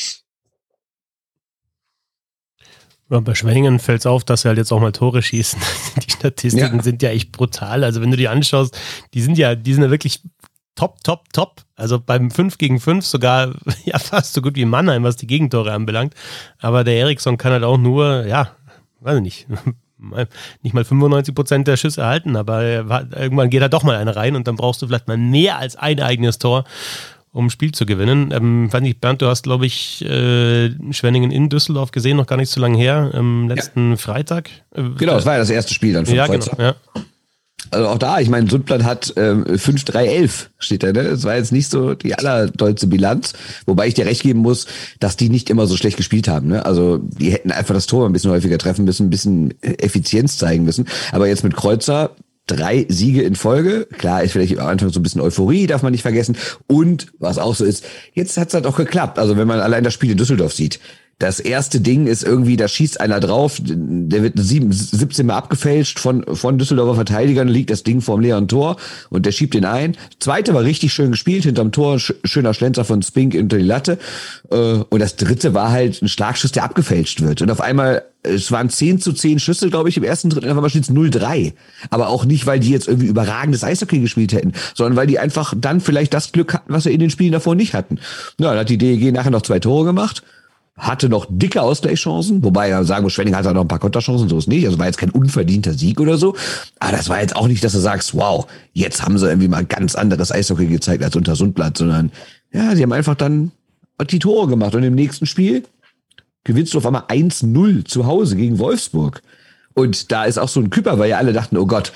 [3.11, 5.61] Ja, bei Schwenningen fällt es auf, dass sie halt jetzt auch mal Tore schießen.
[6.03, 6.83] Die Statistiken ja.
[6.83, 7.85] sind ja echt brutal.
[7.85, 8.75] Also wenn du die anschaust,
[9.13, 10.23] die sind ja, die sind ja wirklich
[10.75, 11.61] top, top, top.
[11.83, 13.55] Also beim 5 gegen 5 sogar
[13.85, 16.15] ja fast so gut wie Mannheim, was die Gegentore anbelangt.
[16.61, 18.53] Aber der Eriksson kann halt auch nur, ja,
[19.01, 19.47] weiß ich nicht,
[20.63, 24.37] nicht mal 95 Prozent der Schüsse erhalten, aber irgendwann geht da doch mal eine rein
[24.37, 26.65] und dann brauchst du vielleicht mal mehr als ein eigenes Tor,
[27.33, 28.31] um ein Spiel zu gewinnen.
[28.33, 32.37] Ähm, weiß nicht, Bernd, du hast, glaube ich, äh, Schwenningen in Düsseldorf gesehen, noch gar
[32.37, 33.97] nicht so lange her, am letzten ja.
[33.97, 34.51] Freitag.
[34.73, 36.77] Äh, genau, das war ja das erste Spiel dann von ja, Genau, ja.
[37.71, 41.05] Also auch da, ich meine, Sundblatt hat ähm, 5-3-11, steht da, ne?
[41.05, 43.33] Das war jetzt nicht so die allerdollste Bilanz.
[43.67, 44.67] Wobei ich dir recht geben muss,
[45.01, 46.49] dass die nicht immer so schlecht gespielt haben.
[46.49, 46.67] Ne?
[46.67, 50.65] Also die hätten einfach das Tor ein bisschen häufiger treffen müssen, ein bisschen Effizienz zeigen
[50.65, 50.87] müssen.
[51.13, 52.11] Aber jetzt mit Kreuzer
[52.47, 53.87] drei Siege in Folge.
[53.99, 56.37] Klar, ist vielleicht am Anfang so ein bisschen Euphorie, darf man nicht vergessen.
[56.67, 57.85] Und was auch so ist,
[58.15, 59.19] jetzt hat es halt auch geklappt.
[59.19, 60.81] Also wenn man allein das Spiel in Düsseldorf sieht,
[61.23, 66.01] das erste Ding ist irgendwie, da schießt einer drauf, der wird sieben, 17 Mal abgefälscht
[66.01, 68.77] von, von Düsseldorfer Verteidigern, liegt das Ding vorm leeren Tor
[69.09, 69.97] und der schiebt den ein.
[70.19, 73.99] Zweite war richtig schön gespielt, hinterm Tor, schöner Schlenzer von Spink unter die Latte.
[74.51, 77.41] Äh, und das dritte war halt ein Schlagschuss, der abgefälscht wird.
[77.41, 80.57] Und auf einmal, es waren 10 zu 10 Schüsse, glaube ich, im ersten Drittel, auf
[80.57, 81.53] einmal steht es 0-3.
[81.91, 85.55] Aber auch nicht, weil die jetzt irgendwie überragendes Eishockey gespielt hätten, sondern weil die einfach
[85.57, 88.01] dann vielleicht das Glück hatten, was sie in den Spielen davor nicht hatten.
[88.39, 90.25] Ja, dann hat die DEG nachher noch zwei Tore gemacht
[90.77, 94.39] hatte noch dicke Ausgleichschancen, wobei ja sagen muss, Schwenning hatte noch ein paar Konterchancen, so
[94.39, 94.65] ist nicht.
[94.65, 96.35] Also war jetzt kein unverdienter Sieg oder so.
[96.79, 99.65] Aber das war jetzt auch nicht, dass du sagst, wow, jetzt haben sie irgendwie mal
[99.65, 102.11] ganz anderes Eishockey gezeigt als unter Sundblatt, sondern
[102.53, 103.53] ja, sie haben einfach dann
[104.11, 104.75] die Tore gemacht.
[104.75, 105.65] Und im nächsten Spiel
[106.45, 109.23] gewinnst du auf einmal 1-0 zu Hause gegen Wolfsburg.
[109.75, 111.93] Und da ist auch so ein Küpper, weil ja alle dachten, oh Gott,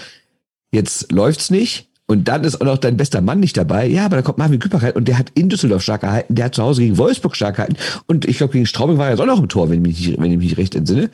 [0.70, 1.88] jetzt läuft's nicht.
[2.06, 3.86] Und dann ist auch noch dein bester Mann nicht dabei.
[3.86, 6.46] Ja, aber dann kommt Marvin Küpper rein und der hat in Düsseldorf stark gehalten, der
[6.46, 7.76] hat zu Hause gegen Wolfsburg stark gehalten
[8.06, 10.18] und ich glaube, gegen Straubing war er jetzt auch noch im Tor, wenn ich mich,
[10.18, 11.10] wenn ich mich recht entsinne.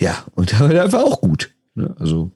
[0.00, 1.50] Ja, und da war er einfach auch gut.
[1.74, 1.94] Ne?
[1.98, 2.30] Also.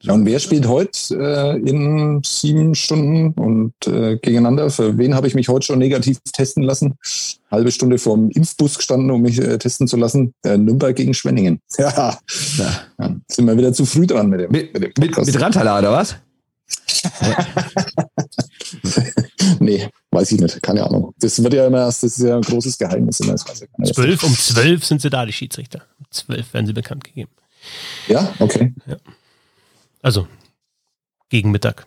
[0.00, 4.70] Ja, und wer spielt heute äh, in sieben Stunden und äh, gegeneinander?
[4.70, 6.94] Für wen habe ich mich heute schon negativ testen lassen?
[7.50, 10.34] Halbe Stunde vorm Impfbus gestanden, um mich äh, testen zu lassen.
[10.44, 11.60] Äh, Nürnberg gegen Schwenningen.
[11.78, 12.16] Ja.
[12.58, 13.16] ja.
[13.28, 14.52] Sind wir wieder zu früh dran mit dem.
[14.52, 16.16] Mit, mit, dem mit, mit Randtaler, oder was?
[19.60, 20.62] nee, weiß ich nicht.
[20.62, 21.14] Keine Ahnung.
[21.18, 23.20] Das wird ja immer erst, das ist ja ein großes Geheimnis.
[23.20, 23.36] Immer.
[23.36, 25.82] Zwölf, um zwölf sind sie da, die Schiedsrichter.
[25.98, 27.30] Um zwölf werden sie bekannt gegeben.
[28.06, 28.74] Ja, okay.
[28.86, 28.96] Ja.
[30.02, 30.28] Also,
[31.28, 31.86] gegen Mittag.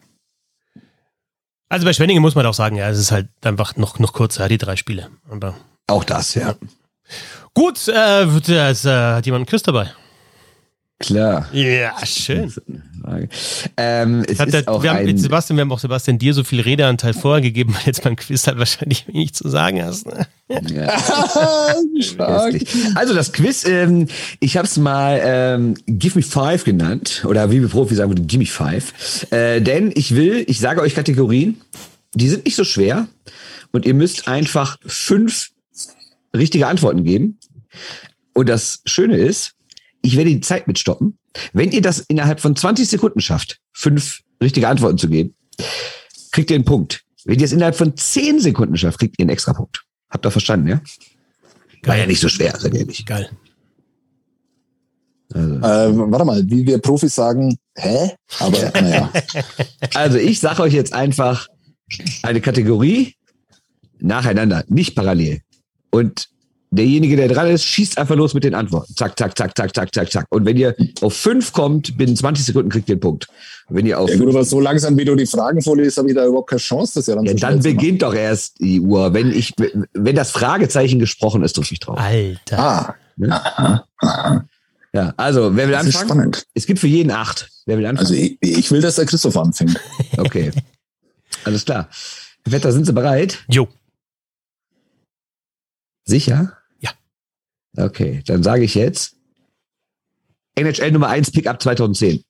[1.69, 4.49] Also bei Schwenningen muss man auch sagen, ja, es ist halt einfach noch, noch kurzer,
[4.49, 5.09] die drei Spiele.
[5.29, 5.55] Aber
[5.87, 6.55] auch das, ja.
[7.53, 9.91] Gut, äh, es, äh, hat jemand einen Quiz dabei?
[11.01, 11.47] Klar.
[11.53, 12.51] Ja, schön.
[13.77, 16.61] Ähm, es der, auch wir, haben, ein, Sebastian, wir haben auch Sebastian dir so viel
[16.61, 20.07] Redeanteil vorher gegeben, weil jetzt beim Quiz halt wahrscheinlich wenig zu sagen hast.
[20.07, 20.27] Ne?
[20.69, 20.87] Ja.
[22.95, 24.07] also das Quiz, ähm,
[24.39, 28.27] ich habe es mal ähm, Give Me Five genannt oder wie wir Profi sagen würden,
[28.27, 29.31] Give Me Five.
[29.31, 31.59] Äh, denn ich will, ich sage euch Kategorien,
[32.13, 33.07] die sind nicht so schwer
[33.71, 35.49] und ihr müsst einfach fünf
[36.35, 37.39] richtige Antworten geben.
[38.33, 39.55] Und das Schöne ist,
[40.01, 41.17] ich werde die Zeit mitstoppen.
[41.53, 45.35] Wenn ihr das innerhalb von 20 Sekunden schafft, fünf richtige Antworten zu geben,
[46.31, 47.03] kriegt ihr einen Punkt.
[47.23, 49.83] Wenn ihr es innerhalb von 10 Sekunden schafft, kriegt ihr einen extra Punkt.
[50.09, 50.81] Habt ihr verstanden, ja?
[51.83, 53.05] War ja nicht so schwer, seid ehrlich.
[53.05, 53.29] Geil.
[55.33, 55.55] Also.
[55.55, 58.11] Äh, warte mal, wie wir Profis sagen, hä?
[58.39, 59.11] Aber naja.
[59.93, 61.47] Also ich sage euch jetzt einfach
[62.23, 63.15] eine Kategorie
[63.99, 65.41] nacheinander, nicht parallel.
[65.89, 66.29] Und
[66.71, 68.95] derjenige, der dran ist, schießt einfach los mit den Antworten.
[68.95, 70.25] Zack, zack, zack, zack, zack, zack, zack.
[70.29, 73.27] Und wenn ihr auf fünf kommt, binnen 20 Sekunden kriegt ihr den Punkt.
[73.69, 76.15] Wenn ihr auf ja, gut, aber so langsam, wie du die Fragen vorliest, habe ich
[76.15, 79.13] da überhaupt keine Chance, das ja dann Ja, dann beginnt doch erst die Uhr.
[79.13, 79.53] Wenn ich,
[79.93, 81.97] wenn das Fragezeichen gesprochen ist, drücke ich drauf.
[81.97, 82.59] Alter.
[82.59, 82.95] Ah.
[83.17, 83.85] Ne?
[84.93, 85.89] Ja, also, wer will das anfangen?
[85.89, 86.47] Ist spannend.
[86.53, 87.49] Es gibt für jeden acht.
[87.65, 88.07] Wer will anfangen?
[88.07, 89.79] Also, ich, ich will, dass der Christoph anfängt.
[90.17, 90.51] okay.
[91.45, 91.89] Alles klar.
[92.43, 93.39] Wetter, sind Sie bereit?
[93.47, 93.67] Jo.
[96.03, 96.57] Sicher?
[97.77, 99.15] Okay, dann sage ich jetzt
[100.55, 102.23] NHL Nummer 1 Pickup 2010.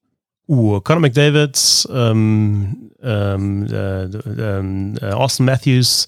[0.48, 6.08] Uh, Conor McDavid, ähm, ähm, äh, ähm, äh, Austin Matthews,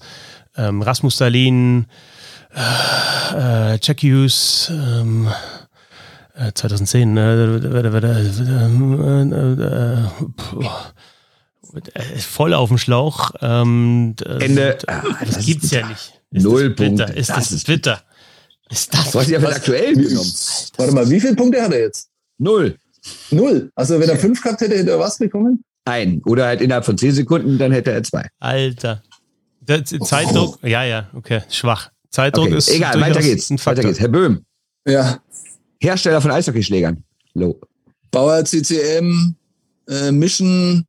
[0.56, 1.86] ähm, Rasmus Dahlin,
[2.54, 4.70] äh, Jack Hughes,
[6.54, 7.16] 2010,
[12.18, 13.30] voll auf dem Schlauch.
[13.40, 14.78] Ähm, Ende.
[14.86, 16.20] das, gibt's ja nicht.
[16.30, 17.04] Ist Null Punkte.
[17.04, 18.02] Ist das, das bitter?
[18.70, 19.10] Ist das?
[19.10, 20.32] Du hast ja für aktuell genommen.
[20.76, 22.08] Warte mal, wie viele Punkte hat er jetzt?
[22.38, 22.76] Null.
[23.30, 23.70] Null.
[23.74, 25.62] Also wenn er fünf gehabt hätte, hätte er was bekommen?
[25.84, 26.22] Ein.
[26.24, 28.26] Oder halt innerhalb von zehn Sekunden, dann hätte er zwei.
[28.38, 29.02] Alter.
[29.60, 30.66] Der Zeitdruck, oh.
[30.66, 31.90] ja, ja, okay, schwach.
[32.10, 32.56] Zeitdruck okay.
[32.58, 32.70] ist.
[32.70, 33.50] Egal, weiter geht's.
[33.66, 33.98] weiter geht's.
[33.98, 34.44] Herr Böhm.
[34.86, 35.20] Ja.
[35.80, 37.02] Hersteller von Eishockeyschlägern.
[37.34, 37.58] Low.
[38.10, 39.34] Bauer CCM,
[39.88, 40.84] äh, Mission,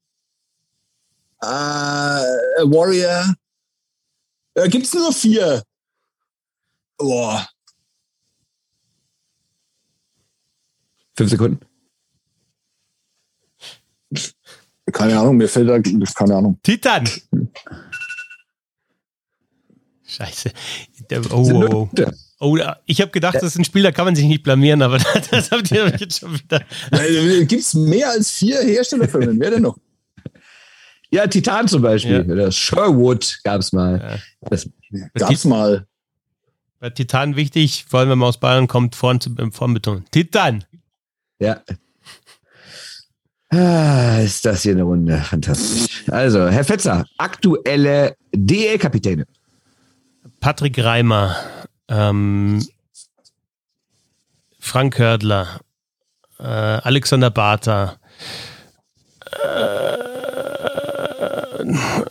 [1.42, 3.34] äh, Warrior.
[4.56, 5.64] Äh, gibt's nur vier?
[6.98, 7.48] Boah.
[11.18, 11.59] Fünf Sekunden.
[14.91, 15.80] Keine Ahnung, mir fällt da
[16.13, 16.59] keine Ahnung.
[16.61, 17.09] Titan.
[20.05, 20.51] Scheiße.
[21.32, 22.03] Oh, oh, oh.
[22.39, 24.97] oh ich habe gedacht, das ist ein Spiel, da kann man sich nicht blamieren, aber
[25.32, 26.61] das habt ihr jetzt schon wieder.
[27.45, 29.39] Gibt es mehr als vier Herstellerfirmen?
[29.39, 29.78] Wer denn noch?
[31.09, 32.26] Ja, Titan zum Beispiel.
[32.28, 32.34] Ja.
[32.34, 34.20] Oder Sherwood gab es mal.
[34.41, 34.49] Ja.
[34.49, 34.70] Das
[35.13, 35.88] gab es mal.
[36.80, 40.05] Bei Titan wichtig, vor allem wenn man aus Bayern kommt, vorn, zu, vorn betonen.
[40.11, 40.66] Titan!
[41.40, 41.62] Ja.
[43.50, 45.18] Ah, ist das hier eine Runde.
[45.18, 46.04] Fantastisch.
[46.10, 49.26] Also, Herr Fetzer, aktuelle DL-Kapitäne.
[50.40, 51.36] Patrick Reimer,
[51.88, 52.66] ähm,
[54.60, 55.60] Frank Hördler,
[56.40, 57.98] äh, Alexander Barter,
[59.44, 60.06] äh,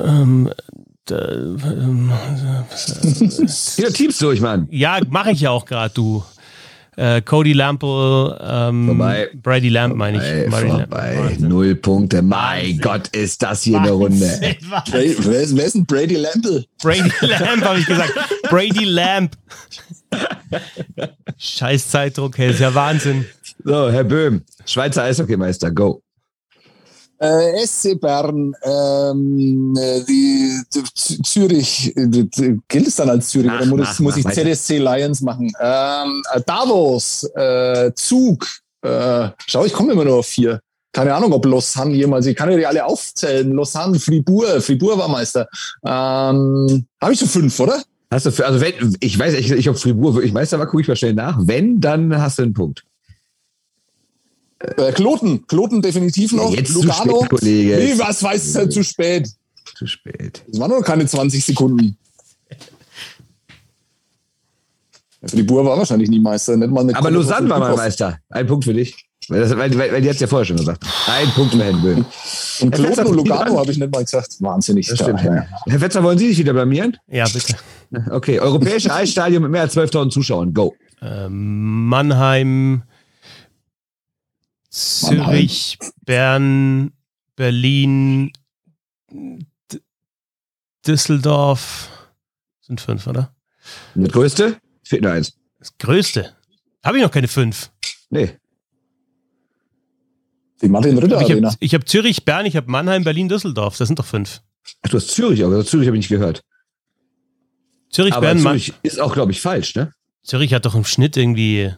[0.00, 0.50] ähm,
[3.76, 4.66] ja, Teams durch, Mann.
[4.70, 6.24] Ja, mache ich ja auch gerade, du.
[6.96, 9.28] Äh, Cody Lample, ähm, vorbei.
[9.34, 10.50] Brady Lamp meine ich.
[10.50, 11.14] Vorbei.
[11.14, 11.40] Lamp.
[11.40, 12.22] Null Punkte.
[12.22, 13.92] Mein Gott, ist das hier Wahnsinn.
[13.92, 14.56] eine Runde.
[14.90, 15.02] Wer,
[15.42, 16.64] ist, wer ist denn Brady Lample?
[16.82, 18.12] Brady Lamp, habe ich gesagt.
[18.48, 19.36] Brady Lamp.
[21.36, 23.24] Scheiß Zeitdruck, hey, ist ja Wahnsinn.
[23.64, 26.03] So, Herr Böhm, Schweizer Eishockeymeister, go.
[27.24, 29.74] Äh, SC Bern, ähm,
[30.06, 34.26] die, die, Zürich, die, gilt es dann als Zürich ach, oder muss, ach, muss ich
[34.26, 35.50] ZSC Lions machen?
[35.58, 38.46] Ähm, äh, Davos, äh, Zug,
[38.82, 40.60] äh, schau, ich komme immer nur auf vier.
[40.92, 43.50] Keine Ahnung, ob Lausanne jemals, ich kann ja die alle aufzählen.
[43.52, 45.48] Lausanne, Fribourg, Fribourg war Meister.
[45.82, 47.82] Ähm, Habe ich so fünf, oder?
[48.10, 50.82] Hast du für, also wenn, ich weiß nicht, ich, ob Fribourg wirklich Meister war, gucke
[50.82, 51.38] ich mal schnell nach.
[51.40, 52.84] Wenn, dann hast du einen Punkt.
[54.76, 56.50] Äh, Kloten, Kloten definitiv noch.
[56.50, 56.92] Ja, jetzt Lugano.
[56.92, 57.76] Zu spät, Kollege.
[57.76, 59.28] Nee, was weiß es halt zu spät.
[59.76, 60.42] Zu spät.
[60.48, 61.96] Das waren nur keine 20 Sekunden.
[65.20, 66.56] Also die Bur war wahrscheinlich nie Meister.
[66.56, 68.18] Nicht mal Aber Lausanne war mal Meister.
[68.28, 68.94] Ein Punkt für dich.
[69.28, 70.84] Weil, das, weil, weil, weil die hat es ja vorher schon gesagt.
[71.06, 72.04] Ein Punkt für Herrn Böhm.
[72.60, 74.36] Und Kloten und Lugano habe ich nicht mal gesagt.
[74.40, 74.86] Wahnsinnig.
[74.86, 75.46] Das stimmt, ja.
[75.66, 76.96] Herr Fetzer, wollen Sie sich wieder blamieren?
[77.08, 77.56] Ja, bitte.
[78.10, 80.52] Okay, europäische Eisstadion mit mehr als 12.000 Zuschauern.
[80.52, 80.74] Go.
[81.00, 82.82] Ähm, Mannheim,
[84.74, 86.92] Zürich, Bern,
[87.36, 88.32] Berlin,
[89.08, 89.80] D
[90.84, 91.90] Düsseldorf.
[92.60, 93.32] Sind fünf, oder?
[93.94, 94.58] Und das größte?
[94.82, 95.38] Fehlt nur eins.
[95.60, 96.34] Das größte?
[96.82, 97.70] Habe ich noch keine fünf.
[98.10, 98.36] Nee.
[100.60, 101.54] Die Martin-Rütter-Arena.
[101.60, 103.76] Ich habe hab Zürich, Bern, ich habe Mannheim, Berlin, Düsseldorf.
[103.78, 104.42] Das sind doch fünf.
[104.82, 106.42] Ach, du hast Zürich, aber Zürich habe ich nicht gehört.
[107.90, 109.92] Zürich, aber Bern, Zürich ist auch, glaube ich, falsch, ne?
[110.24, 111.72] Zürich hat doch im Schnitt irgendwie.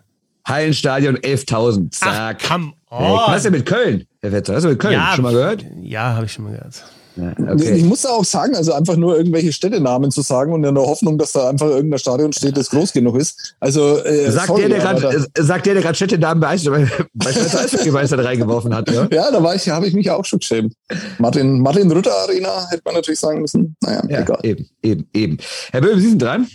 [0.46, 1.90] Hallenstadion 11.000.
[1.90, 2.38] Zack.
[2.40, 3.20] Ach, come on.
[3.26, 4.54] Was ist denn mit Köln, Herr Wetter?
[4.54, 5.64] Hast du mit Köln ja, schon mal gehört?
[5.82, 6.84] Ja, habe ich schon mal gehört.
[7.18, 7.74] okay.
[7.74, 11.18] Ich muss auch sagen, also einfach nur irgendwelche Städtenamen zu sagen und in der Hoffnung,
[11.18, 13.56] dass da einfach irgendein Stadion steht, das groß genug ist.
[13.58, 17.60] Also äh, sagt, sorry, der, der grad, da, sagt der, der gerade Städtenamen bei Schweizer
[17.64, 18.88] Eishockey-Meister reingeworfen hat.
[18.88, 20.74] Ja, ja da war ich, habe ich mich auch schon geschämt.
[21.18, 23.74] Martin, Martin Rütter Arena hätte man natürlich sagen müssen.
[23.80, 24.38] Naja, ja, egal.
[24.44, 25.38] Eben, eben, eben.
[25.72, 26.46] Herr Böhm, Sie sind dran.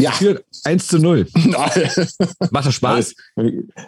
[0.00, 0.12] Ja.
[0.12, 1.26] Für 1 zu 0.
[2.50, 3.14] macht das Spaß?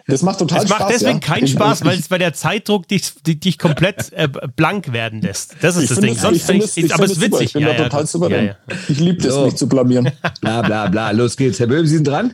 [0.07, 0.71] Das macht total Spaß.
[0.71, 1.27] Es macht deswegen ja.
[1.27, 5.55] keinen Spaß, weil es bei der Zeitdruck dich, dich komplett äh, blank werden lässt.
[5.61, 6.15] Das ist ich das Ding.
[6.15, 7.47] Sonst finde ich, ich, aber es ist witzig.
[7.47, 8.29] Ich bin ja, total super.
[8.29, 8.55] Ja,
[8.87, 9.45] Ich liebe das, so.
[9.45, 10.11] mich zu blamieren.
[10.41, 11.11] Bla, bla, bla.
[11.11, 11.59] Los geht's.
[11.59, 12.33] Herr Böhm, Sie sind dran?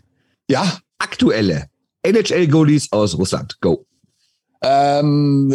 [0.50, 0.80] Ja.
[0.98, 1.68] Aktuelle
[2.04, 3.58] NHL-Goalies aus Russland.
[3.62, 3.86] Go.
[4.62, 5.50] Ähm,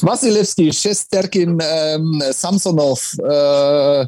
[0.00, 4.06] Wasilewski, Shesterkin, ähm, Samsonov, äh, äh,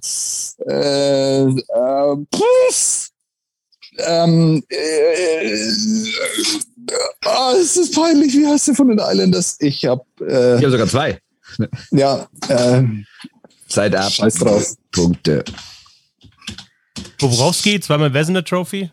[1.44, 2.16] äh,
[4.00, 5.64] ähm, äh,
[7.26, 9.56] oh, es ist peinlich, wie heißt der von den Islanders?
[9.60, 11.20] Ich habe äh, ich habe sogar zwei.
[11.90, 12.84] Ja, äh,
[13.68, 14.10] Zeit ab.
[14.12, 14.74] Scheiß drauf.
[14.92, 15.44] Punkte.
[17.18, 18.90] Worauf's zweimal Wesener Trophy?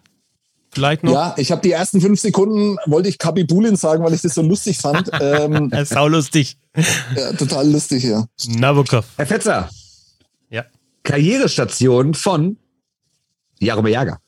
[0.76, 1.14] Vielleicht noch?
[1.14, 4.42] Ja, ich habe die ersten fünf Sekunden, wollte ich Kabibulin sagen, weil ich das so
[4.42, 5.10] lustig fand.
[5.20, 6.58] ähm, Sau lustig.
[7.16, 8.26] Ja, total lustig, ja.
[8.48, 9.06] Nabokov.
[9.18, 9.70] Herr Fetzer.
[10.50, 10.66] Ja.
[11.04, 12.58] Karrierestation von
[13.60, 14.20] Jaromir Jager.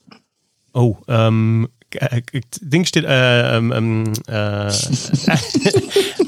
[0.73, 2.21] Oh, ähm, äh,
[2.61, 4.71] Ding steht, äh, ähm, ähm äh,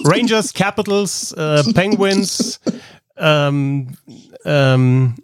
[0.04, 2.60] Rangers, Capitals, äh, Penguins,
[3.18, 3.96] ähm,
[4.46, 5.16] ähm,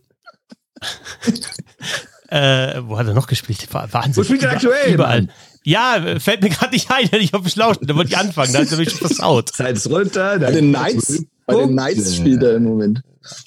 [2.35, 3.65] äh, wo hat er noch gespielt?
[3.71, 4.17] Wahnsinn.
[4.17, 4.93] Wo spielt er aktuell?
[4.93, 5.29] Überall.
[5.63, 7.75] Ja, fällt mir gerade nicht ein, ich habe Schlauch.
[7.81, 9.59] Da wollte ich anfangen, da hat er mich schon versaut.
[9.59, 10.37] Ist runter.
[10.39, 13.01] Bei den Knights, bei den Knights spielt er im Moment.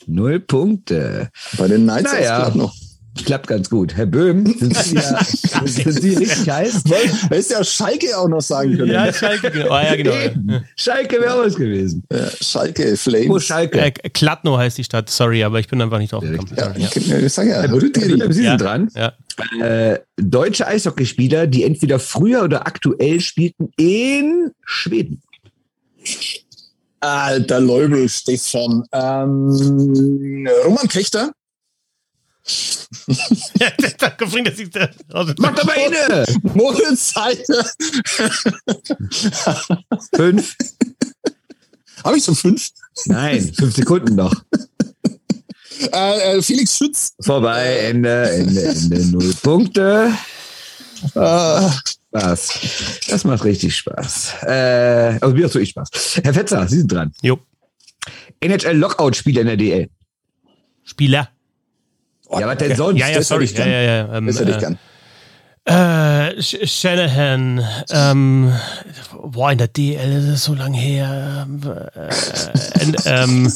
[0.07, 1.31] Null Punkte.
[1.59, 2.51] Bei den Knights naja.
[2.55, 2.75] noch.
[3.25, 3.95] Klappt ganz gut.
[3.95, 5.21] Herr Böhm, sind Sie, ja,
[5.65, 6.83] sind Sie richtig heiß?
[7.29, 8.93] Hättest ja Schalke auch noch sagen können.
[8.93, 9.67] Ja, Schalke, genau.
[9.67, 10.61] Oh, ja, genau.
[10.77, 12.05] Schalke wäre auch was gewesen.
[12.13, 13.29] Ja, Schalke, Flames.
[13.29, 13.81] Wo Schalke?
[13.81, 16.51] Äh, Kladno heißt die Stadt, sorry, aber ich bin einfach nicht drauf gekommen.
[16.57, 16.89] Ja, ja.
[17.19, 18.89] Ich sag ja, Rüdiger, Sie sind dran.
[18.95, 19.13] Ja.
[19.61, 25.23] Äh, deutsche Eishockeyspieler, die entweder früher oder aktuell spielten in Schweden.
[27.01, 28.85] Alter Leubel, Stefan.
[28.93, 31.33] Ähm, Roman Kechter?
[33.61, 35.35] ja, danke, bringt das sich da raus.
[35.39, 36.25] Mach doch mal inne!
[36.55, 37.15] Moritz
[40.15, 40.57] Fünf.
[42.05, 42.71] Habe ich so fünf?
[43.07, 44.35] Nein, fünf Sekunden noch.
[45.93, 47.15] Äh, äh, Felix Schütz.
[47.21, 49.07] Vorbei, Ende, Ende, Ende.
[49.07, 50.13] Null Punkte.
[51.15, 51.73] Ah.
[52.09, 53.07] Spaß.
[53.09, 54.35] Das macht richtig Spaß.
[54.43, 56.21] Äh, also mir hast du ich Spaß.
[56.25, 57.13] Herr Fetzer, Sie sind dran.
[57.23, 57.39] Jo.
[58.41, 59.91] NHL Lockout-Spieler in der DL.
[60.85, 61.31] Spieler.
[62.29, 63.01] Oh, ja, was denn sonst?
[63.01, 63.47] Ja, ja, sorry.
[63.47, 64.15] Ja, ja, ja.
[64.17, 64.79] Ähm, das hätte ich gern.
[65.65, 68.53] Äh, Shanahan, ähm,
[69.23, 71.47] boah, in der DL ist es so lange her.
[71.47, 71.61] Ähm,
[71.95, 73.53] äh, ähm,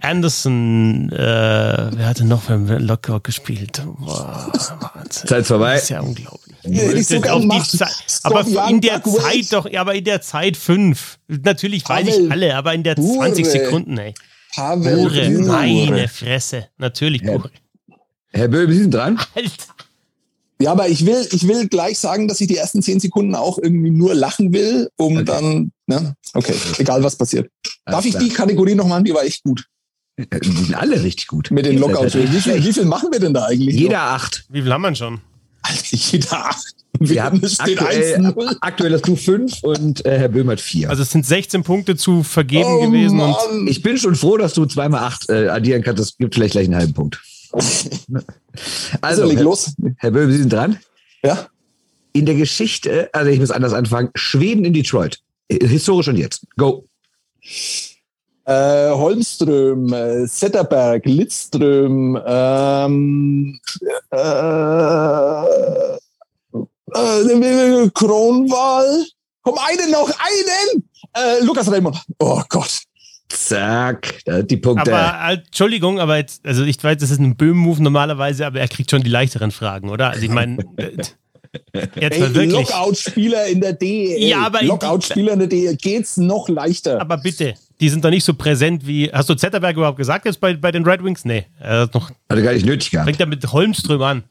[0.00, 3.82] Anderson, äh, wer hatte noch beim Lockout gespielt?
[3.98, 4.50] Boah,
[4.94, 5.28] Wahnsinn.
[5.28, 5.74] Zeit vorbei.
[5.74, 6.56] Das ist ja unglaublich.
[6.62, 11.18] Ja, ich sogar Zeit, aber in der Zeit doch, aber in der Zeit fünf.
[11.28, 14.14] Natürlich weiß ich alle, aber in der 20 Sekunden, ey.
[14.54, 16.68] Pavel Bure, meine Fresse.
[16.78, 17.50] Natürlich Herr, Bure.
[18.32, 19.18] Herr Böhm, Sie sind dran.
[19.34, 19.74] Alter.
[20.60, 23.58] Ja, aber ich will, ich will gleich sagen, dass ich die ersten zehn Sekunden auch
[23.58, 25.24] irgendwie nur lachen will, um okay.
[25.24, 26.14] dann, ne?
[26.32, 27.50] Okay, egal was passiert.
[27.84, 28.24] Alles Darf ich klar.
[28.24, 29.02] die Kategorie nochmal?
[29.02, 29.66] Die war echt gut.
[30.16, 31.50] Äh, die sind alle richtig gut.
[31.50, 32.14] Mit den Lockouts.
[32.14, 33.76] Wie viel, wie viel machen wir denn da eigentlich?
[33.76, 34.12] Jeder noch?
[34.12, 34.46] acht.
[34.48, 35.20] Wie viel haben wir schon?
[35.60, 36.74] Alter, jeder acht.
[37.00, 40.90] Wir haben aktuell, aktuell hast du fünf und äh, Herr Böhm hat vier.
[40.90, 43.20] Also es sind 16 Punkte zu vergeben oh, gewesen.
[43.20, 46.00] Und ich bin schon froh, dass du zweimal acht äh, addieren kannst.
[46.00, 47.20] Das gibt vielleicht gleich einen halben Punkt.
[47.52, 48.22] also,
[49.00, 49.74] also leg los.
[49.98, 50.78] Herr Böhm, Sie sind dran.
[51.22, 51.48] Ja.
[52.12, 55.18] In der Geschichte, also ich muss anders anfangen, Schweden in Detroit.
[55.50, 56.46] Historisch und jetzt.
[56.56, 56.84] Go.
[58.44, 63.58] Äh, Holmström, äh, Zetterberg, Lidström, ähm,
[64.10, 64.16] äh,
[66.92, 69.04] äh, Kronwall.
[69.42, 70.88] Komm, einen noch, einen!
[71.14, 71.96] Äh, Lukas Raymond.
[72.18, 72.80] Oh Gott.
[73.28, 74.94] Zack, die Punkte.
[74.94, 78.68] Aber äh, Entschuldigung, aber jetzt, also ich weiß, das ist ein Böhm-Move normalerweise, aber er
[78.68, 80.10] kriegt schon die leichteren Fragen, oder?
[80.10, 80.90] Also ich meine, äh,
[82.00, 82.52] jetzt mal wirklich.
[82.52, 84.22] Lockout-Spieler in der DEL.
[84.22, 87.00] Ja, aber Lockout-Spieler in der DEL geht's noch leichter.
[87.00, 89.10] Aber bitte, die sind doch nicht so präsent wie.
[89.12, 91.24] Hast du Zetterberg überhaupt gesagt jetzt bei, bei den Red Wings?
[91.24, 92.10] Nee, er hat noch.
[92.10, 93.08] Hat er gar nicht nötig gehabt.
[93.08, 94.24] Fängt er mit Holmström an.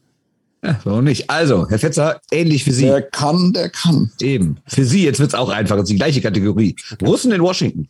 [0.65, 1.29] Ja, warum nicht?
[1.29, 2.85] Also, Herr Fetzer, ähnlich für Sie.
[2.85, 4.11] Der kann, der kann.
[4.19, 4.57] Eben.
[4.65, 6.75] Für Sie, jetzt wird es auch einfacher, das ist die gleiche Kategorie.
[7.01, 7.87] Russen in Washington.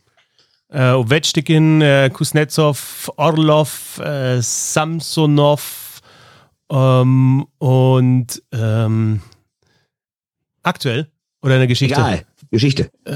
[0.68, 6.02] Äh, Ovechkin, äh, Kuznetsov, Orlov, äh, Samsonov
[6.70, 9.20] ähm, und ähm,
[10.62, 11.08] aktuell
[11.40, 11.94] oder eine Geschichte?
[11.94, 12.90] Egal, Geschichte.
[13.06, 13.12] Äh,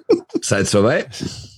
[0.50, 1.06] Zeit vorbei.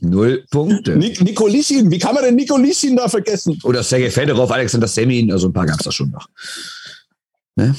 [0.00, 0.96] Null Punkte.
[0.96, 3.58] Nik Nikolischin, wie kann man denn Nikolischin da vergessen?
[3.64, 6.26] Oder Sergei Fedorov, Alexander Semin, also ein paar gab es da schon noch.
[7.56, 7.74] Ne?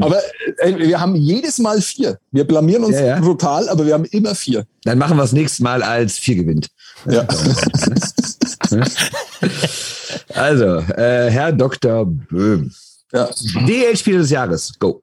[0.00, 0.18] Aber
[0.58, 2.18] äh, wir haben jedes Mal vier.
[2.30, 3.20] Wir blamieren uns Ja, ja.
[3.20, 4.64] brutal, aber wir haben immer vier.
[4.84, 6.68] Dann machen wir es nächstes Mal als vier gewinnt.
[7.08, 7.26] Ja.
[10.34, 12.04] Also, äh, Herr Dr.
[12.06, 12.70] Böhm.
[13.12, 13.28] ja.
[13.66, 14.72] DL-Spieler des Jahres.
[14.78, 15.02] Go.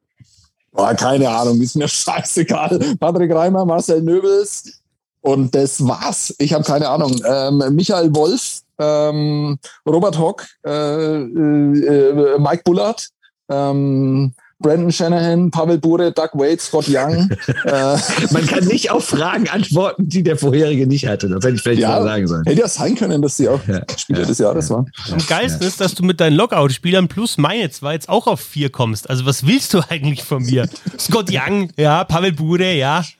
[0.75, 2.97] Boah, keine Ahnung, ist mir scheißegal.
[2.99, 4.81] Patrick Reimer, Marcel Nöbels
[5.21, 6.35] und das war's.
[6.37, 7.15] Ich habe keine Ahnung.
[7.25, 9.57] Ähm, Michael Wolf, ähm,
[9.87, 13.07] Robert Hock, äh, äh, Mike Bullard,
[13.49, 17.29] ähm, Brandon Shanahan, Pavel Bure, Doug Wade, Scott Young.
[17.65, 17.97] äh,
[18.31, 21.27] Man kann nicht auf Fragen antworten, die der vorherige nicht hatte.
[21.27, 22.43] Das hätte ich vielleicht ja, mal sagen sollen.
[22.45, 24.89] hätte ja sein können, dass sie auch Ja, Spieler ja, des Jahres waren.
[25.11, 28.69] Am geilsten ist, dass du mit deinen Lockout-Spielern plus meine zwei jetzt auch auf vier
[28.69, 29.09] kommst.
[29.09, 30.69] Also was willst du eigentlich von mir?
[30.99, 33.03] Scott Young, ja, Pavel Bude, ja.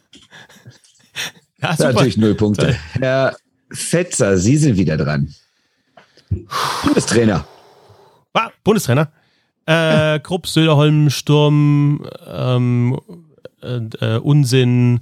[1.61, 1.87] Ja, Das super.
[1.87, 2.75] sind natürlich null Punkte.
[2.99, 3.35] Herr
[3.71, 5.33] Fetzer, Sie sind wieder dran.
[6.83, 7.45] Bundestrainer.
[8.33, 9.09] Ah, Bundestrainer.
[9.65, 12.99] Äh, Krupp, Söderholm, Sturm, ähm,
[13.61, 14.99] äh, äh, Unsinn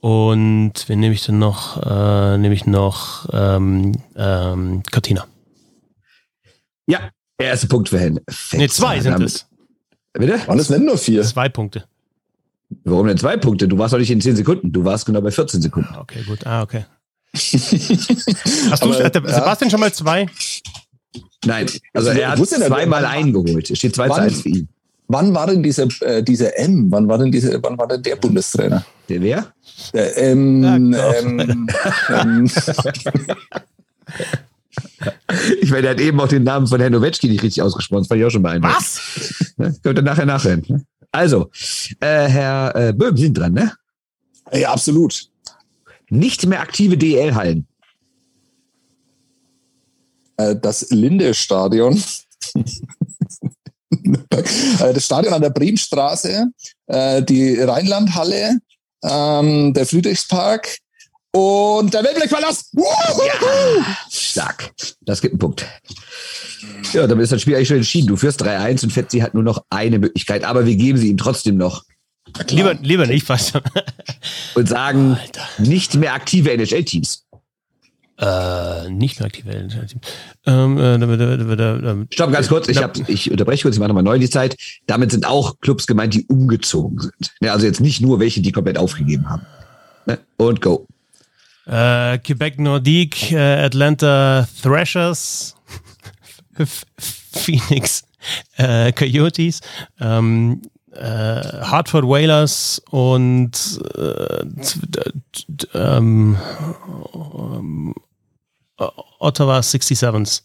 [0.00, 1.76] und wen nehme ich denn noch?
[1.82, 5.26] Äh, nehme ich noch ähm, ähm, Cortina.
[6.86, 8.56] Ja, erster Punkt für Fetzer.
[8.58, 9.46] Ne, zwei sind Damit- es.
[10.14, 10.46] Bitte?
[10.46, 11.22] Waren es nicht nur vier?
[11.22, 11.84] Zwei Punkte.
[12.84, 13.68] Warum denn zwei Punkte?
[13.68, 14.72] Du warst doch nicht in 10 Sekunden.
[14.72, 15.94] Du warst genau bei 14 Sekunden.
[15.96, 16.46] Okay, gut.
[16.46, 16.84] Ah, okay.
[17.34, 19.28] Hast du, Aber, der ja.
[19.34, 20.26] Sebastian schon mal zwei?
[21.44, 23.70] Nein, also er hat zweimal eingeholt.
[23.70, 24.68] Es steht 2 zu wann- 1 für ihn.
[25.08, 26.86] Wann war denn dieser, äh, dieser M?
[26.90, 28.84] Wann war denn dieser, wann war denn der Bundestrainer?
[29.10, 29.52] Der wer?
[29.92, 31.68] Der, ähm, Ja, ähm, genau.
[32.08, 32.50] ähm,
[35.60, 38.02] Ich meine, der hat eben auch den Namen von Herrn Nowitzki nicht richtig ausgesprochen.
[38.02, 38.76] Das fand ich auch schon beeindruckend.
[38.78, 39.54] Was?
[39.56, 39.74] Ne?
[39.82, 40.62] Könnt ihr nachher nachhören.
[40.68, 40.84] ne?
[41.10, 41.50] Also,
[42.00, 43.72] äh, Herr äh, Böhm, Sie sind dran, ne?
[44.52, 45.28] ja, absolut.
[46.08, 47.66] Nicht mehr aktive DL-Hallen.
[50.36, 52.02] Äh, das Linde-Stadion.
[54.30, 56.46] Äh, das Stadion an der Bremenstraße,
[56.86, 58.58] äh, die Rheinlandhalle,
[59.04, 60.78] ähm, der Friedrichspark
[61.32, 62.70] und der Wellblechpalast.
[62.72, 63.84] Wuhu!
[64.10, 64.72] Stark.
[65.02, 65.66] Das gibt einen Punkt.
[66.92, 68.06] Ja, damit ist das Spiel eigentlich schon entschieden.
[68.08, 71.18] Du führst 3-1 und Fetzi hat nur noch eine Möglichkeit, aber wir geben sie ihm
[71.18, 71.84] trotzdem noch
[72.48, 73.52] Lieber, lieber nicht, fast.
[74.54, 75.42] und sagen, Alter.
[75.58, 77.24] nicht mehr aktive NHL-Teams.
[78.22, 79.50] Äh, nicht mehr aktive
[80.46, 82.68] ähm, äh, da- da- da- da- da- Stopp, ganz kurz.
[82.68, 84.56] Ich, hab, ich unterbreche kurz, ich mache nochmal neu die Zeit.
[84.86, 87.34] Damit sind auch Clubs gemeint, die umgezogen sind.
[87.40, 89.42] Ja, also jetzt nicht nur welche, die komplett aufgegeben haben.
[90.06, 90.20] Ne?
[90.36, 90.86] Und go.
[91.66, 95.56] Äh, Quebec Nordique, äh, Atlanta Thrashers,
[97.32, 98.04] Phoenix
[98.56, 99.62] äh, Coyotes,
[100.00, 100.62] ähm,
[100.92, 103.50] äh, Hartford Whalers und
[109.18, 110.42] Ottawa 67s.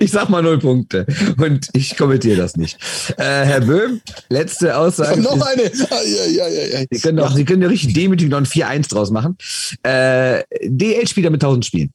[0.00, 1.06] Ich sag mal null Punkte.
[1.38, 2.78] Und ich kommentiere das nicht.
[3.16, 5.20] Äh, Herr Böhm, letzte Aussage.
[5.20, 5.70] noch eine.
[5.90, 6.86] Ah, ja, ja, ja, ja.
[6.90, 9.36] Sie können, auch, Sie können ja richtig demütig noch ein 4-1 draus machen.
[9.82, 11.92] Äh, DL-Spieler mit 1000 Spielen.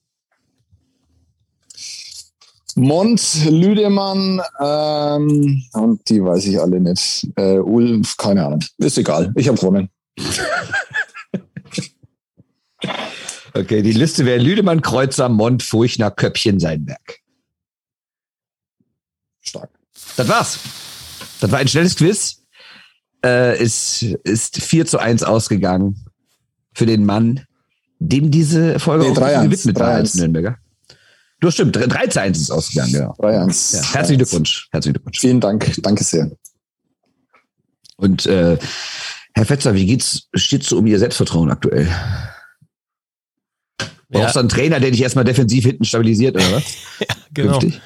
[2.75, 7.27] Mont, Lüdemann ähm, und die weiß ich alle nicht.
[7.35, 8.63] Äh, Ulm, keine Ahnung.
[8.77, 9.33] Ist egal.
[9.35, 9.89] Ich habe gewonnen.
[13.53, 17.19] Okay, die Liste wäre Lüdemann, Kreuzer, Mont, Furchner, Köppchen, Seidenberg.
[19.41, 19.69] Stark.
[20.17, 20.59] Das war's.
[21.39, 22.43] Das war ein schnelles Quiz.
[23.23, 26.05] Äh, es ist 4 zu 1 ausgegangen
[26.73, 27.45] für den Mann,
[27.99, 30.17] dem diese Folge Nee, auch 3-1, gewidmet war als 3-1.
[30.19, 30.57] Nürnberger.
[31.41, 33.13] Du stimmt, 3 zu 1 ist es ausgegangen, genau.
[33.13, 33.75] 3-1.
[33.77, 34.67] Ja, herzlichen Glückwunsch.
[34.71, 35.19] Herzlichen Glückwunsch.
[35.19, 35.73] Vielen Dank.
[35.81, 36.31] Danke sehr.
[37.97, 38.57] Und äh,
[39.33, 41.87] Herr Fetzer, wie geht's, steht's so um Ihr Selbstvertrauen aktuell?
[44.09, 46.63] Brauchst du einen Trainer, der dich erstmal defensiv hinten stabilisiert, oder was?
[47.33, 47.59] Genau.
[47.59, 47.79] Künftig?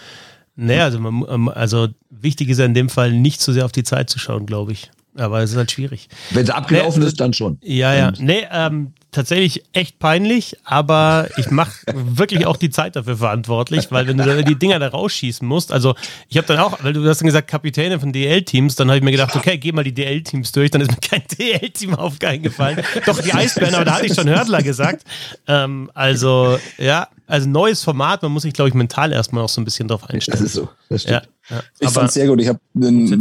[0.56, 3.72] Naja, also, man, ähm, also wichtig ist ja in dem Fall nicht so sehr auf
[3.74, 4.90] die Zeit zu schauen, glaube ich.
[5.16, 6.08] Aber es ist halt schwierig.
[6.32, 7.58] Wenn sie abgelaufen Nee, ist, dann schon.
[7.62, 8.08] Ja, ja.
[8.08, 13.92] Und- Nee, ähm, tatsächlich echt peinlich, aber ich mache wirklich auch die Zeit dafür verantwortlich,
[13.92, 15.96] weil wenn du die Dinger da rausschießen musst, also
[16.28, 19.04] ich habe dann auch, weil du hast dann gesagt Kapitäne von DL-Teams, dann habe ich
[19.04, 22.84] mir gedacht, okay, geh mal die DL-Teams durch, dann ist mir kein DL-Team aufgefallen.
[23.06, 25.04] Doch die Eisbären, aber da hatte ich schon Hördler gesagt.
[25.48, 29.62] Ähm, also ja, also neues Format, man muss sich glaube ich mental erstmal auch so
[29.62, 30.40] ein bisschen drauf einstellen.
[30.40, 31.24] Das ist so, das stimmt.
[31.24, 31.64] Ja, ja.
[31.80, 32.42] Ich fand sehr gut.
[32.42, 32.60] Ich habe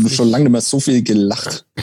[0.09, 1.65] schon lange nicht mehr so viel gelacht.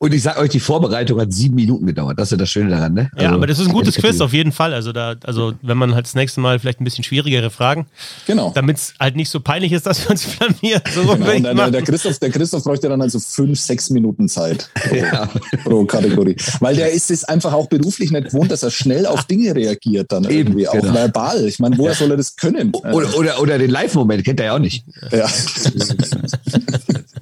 [0.00, 2.20] Und ich sage euch, die Vorbereitung hat sieben Minuten gedauert.
[2.20, 3.10] Das ist ja das Schöne daran, ne?
[3.14, 4.72] Also, ja, aber das ist ein gutes Quiz auf jeden Fall.
[4.72, 7.88] Also da, also wenn man halt das nächste Mal vielleicht ein bisschen schwierigere Fragen.
[8.28, 8.52] Genau.
[8.54, 10.82] Damit es halt nicht so peinlich ist, dass wir uns blamieren.
[10.94, 14.70] So genau, und dann, der, Christoph, der Christoph bräuchte dann also fünf, sechs Minuten Zeit
[14.74, 15.28] pro, ja.
[15.64, 16.36] pro Kategorie.
[16.60, 20.12] Weil der ist es einfach auch beruflich nicht gewohnt, dass er schnell auf Dinge reagiert
[20.12, 20.68] dann Eben, irgendwie.
[20.70, 20.90] Genau.
[20.90, 21.44] Auch verbal.
[21.48, 22.72] Ich meine, woher soll er das können?
[22.72, 24.84] Oder, oder, oder den Live-Moment kennt er ja auch nicht.
[25.10, 25.26] Ja.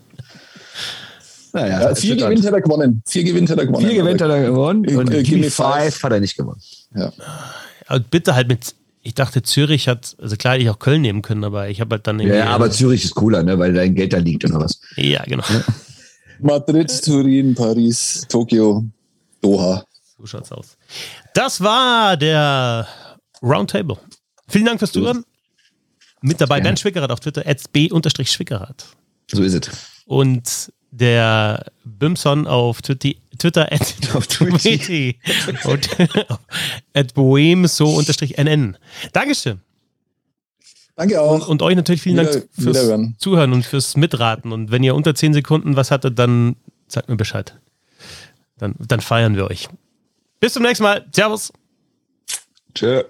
[1.57, 3.03] Naja, ja, vier Gewinnt hat er gewonnen.
[3.07, 3.87] Vier Gewinnt hat er gewonnen.
[3.87, 4.97] Vier Gewinnt hat er gewonnen.
[4.97, 6.61] Und Gimme Five hat er nicht gewonnen.
[6.95, 7.13] Ja.
[7.89, 7.99] ja.
[7.99, 8.75] bitte halt mit.
[9.03, 11.95] Ich dachte, Zürich hat, also klar, hätte ich auch Köln nehmen können, aber ich habe
[11.95, 12.21] halt dann.
[12.21, 14.81] Ja, aber Zürich ist cooler, ne, weil dein Geld da liegt oder was.
[14.97, 15.45] Ja, genau.
[15.49, 15.65] Ja.
[16.41, 18.85] Madrid, Turin, Paris, Tokio,
[19.41, 19.83] Doha.
[20.19, 20.77] So schaut's aus.
[21.33, 22.87] Das war der
[23.43, 23.97] Roundtable.
[24.49, 25.25] Vielen Dank fürs Zuhören.
[26.23, 27.43] Mit dabei Bernd Schwickerath auf Twitter,
[27.73, 28.87] b-schwickerath.
[29.31, 29.71] So ist es.
[30.07, 35.15] Und der Bimson auf Twitter, at, auf Twitter
[35.71, 35.89] und
[36.95, 38.77] at bohem so unterstrich nn.
[39.13, 39.61] Dankeschön.
[40.95, 41.35] Danke auch.
[41.35, 43.17] Und, und euch natürlich vielen Wieder, Dank fürs wiederhören.
[43.19, 44.53] Zuhören und fürs Mitraten.
[44.53, 46.57] Und wenn ihr unter 10 Sekunden was hattet, dann
[46.89, 47.59] sagt mir Bescheid.
[48.57, 49.69] Dann, dann feiern wir euch.
[50.41, 51.07] Bis zum nächsten Mal.
[51.13, 51.53] Servus.
[52.75, 53.05] Tschö.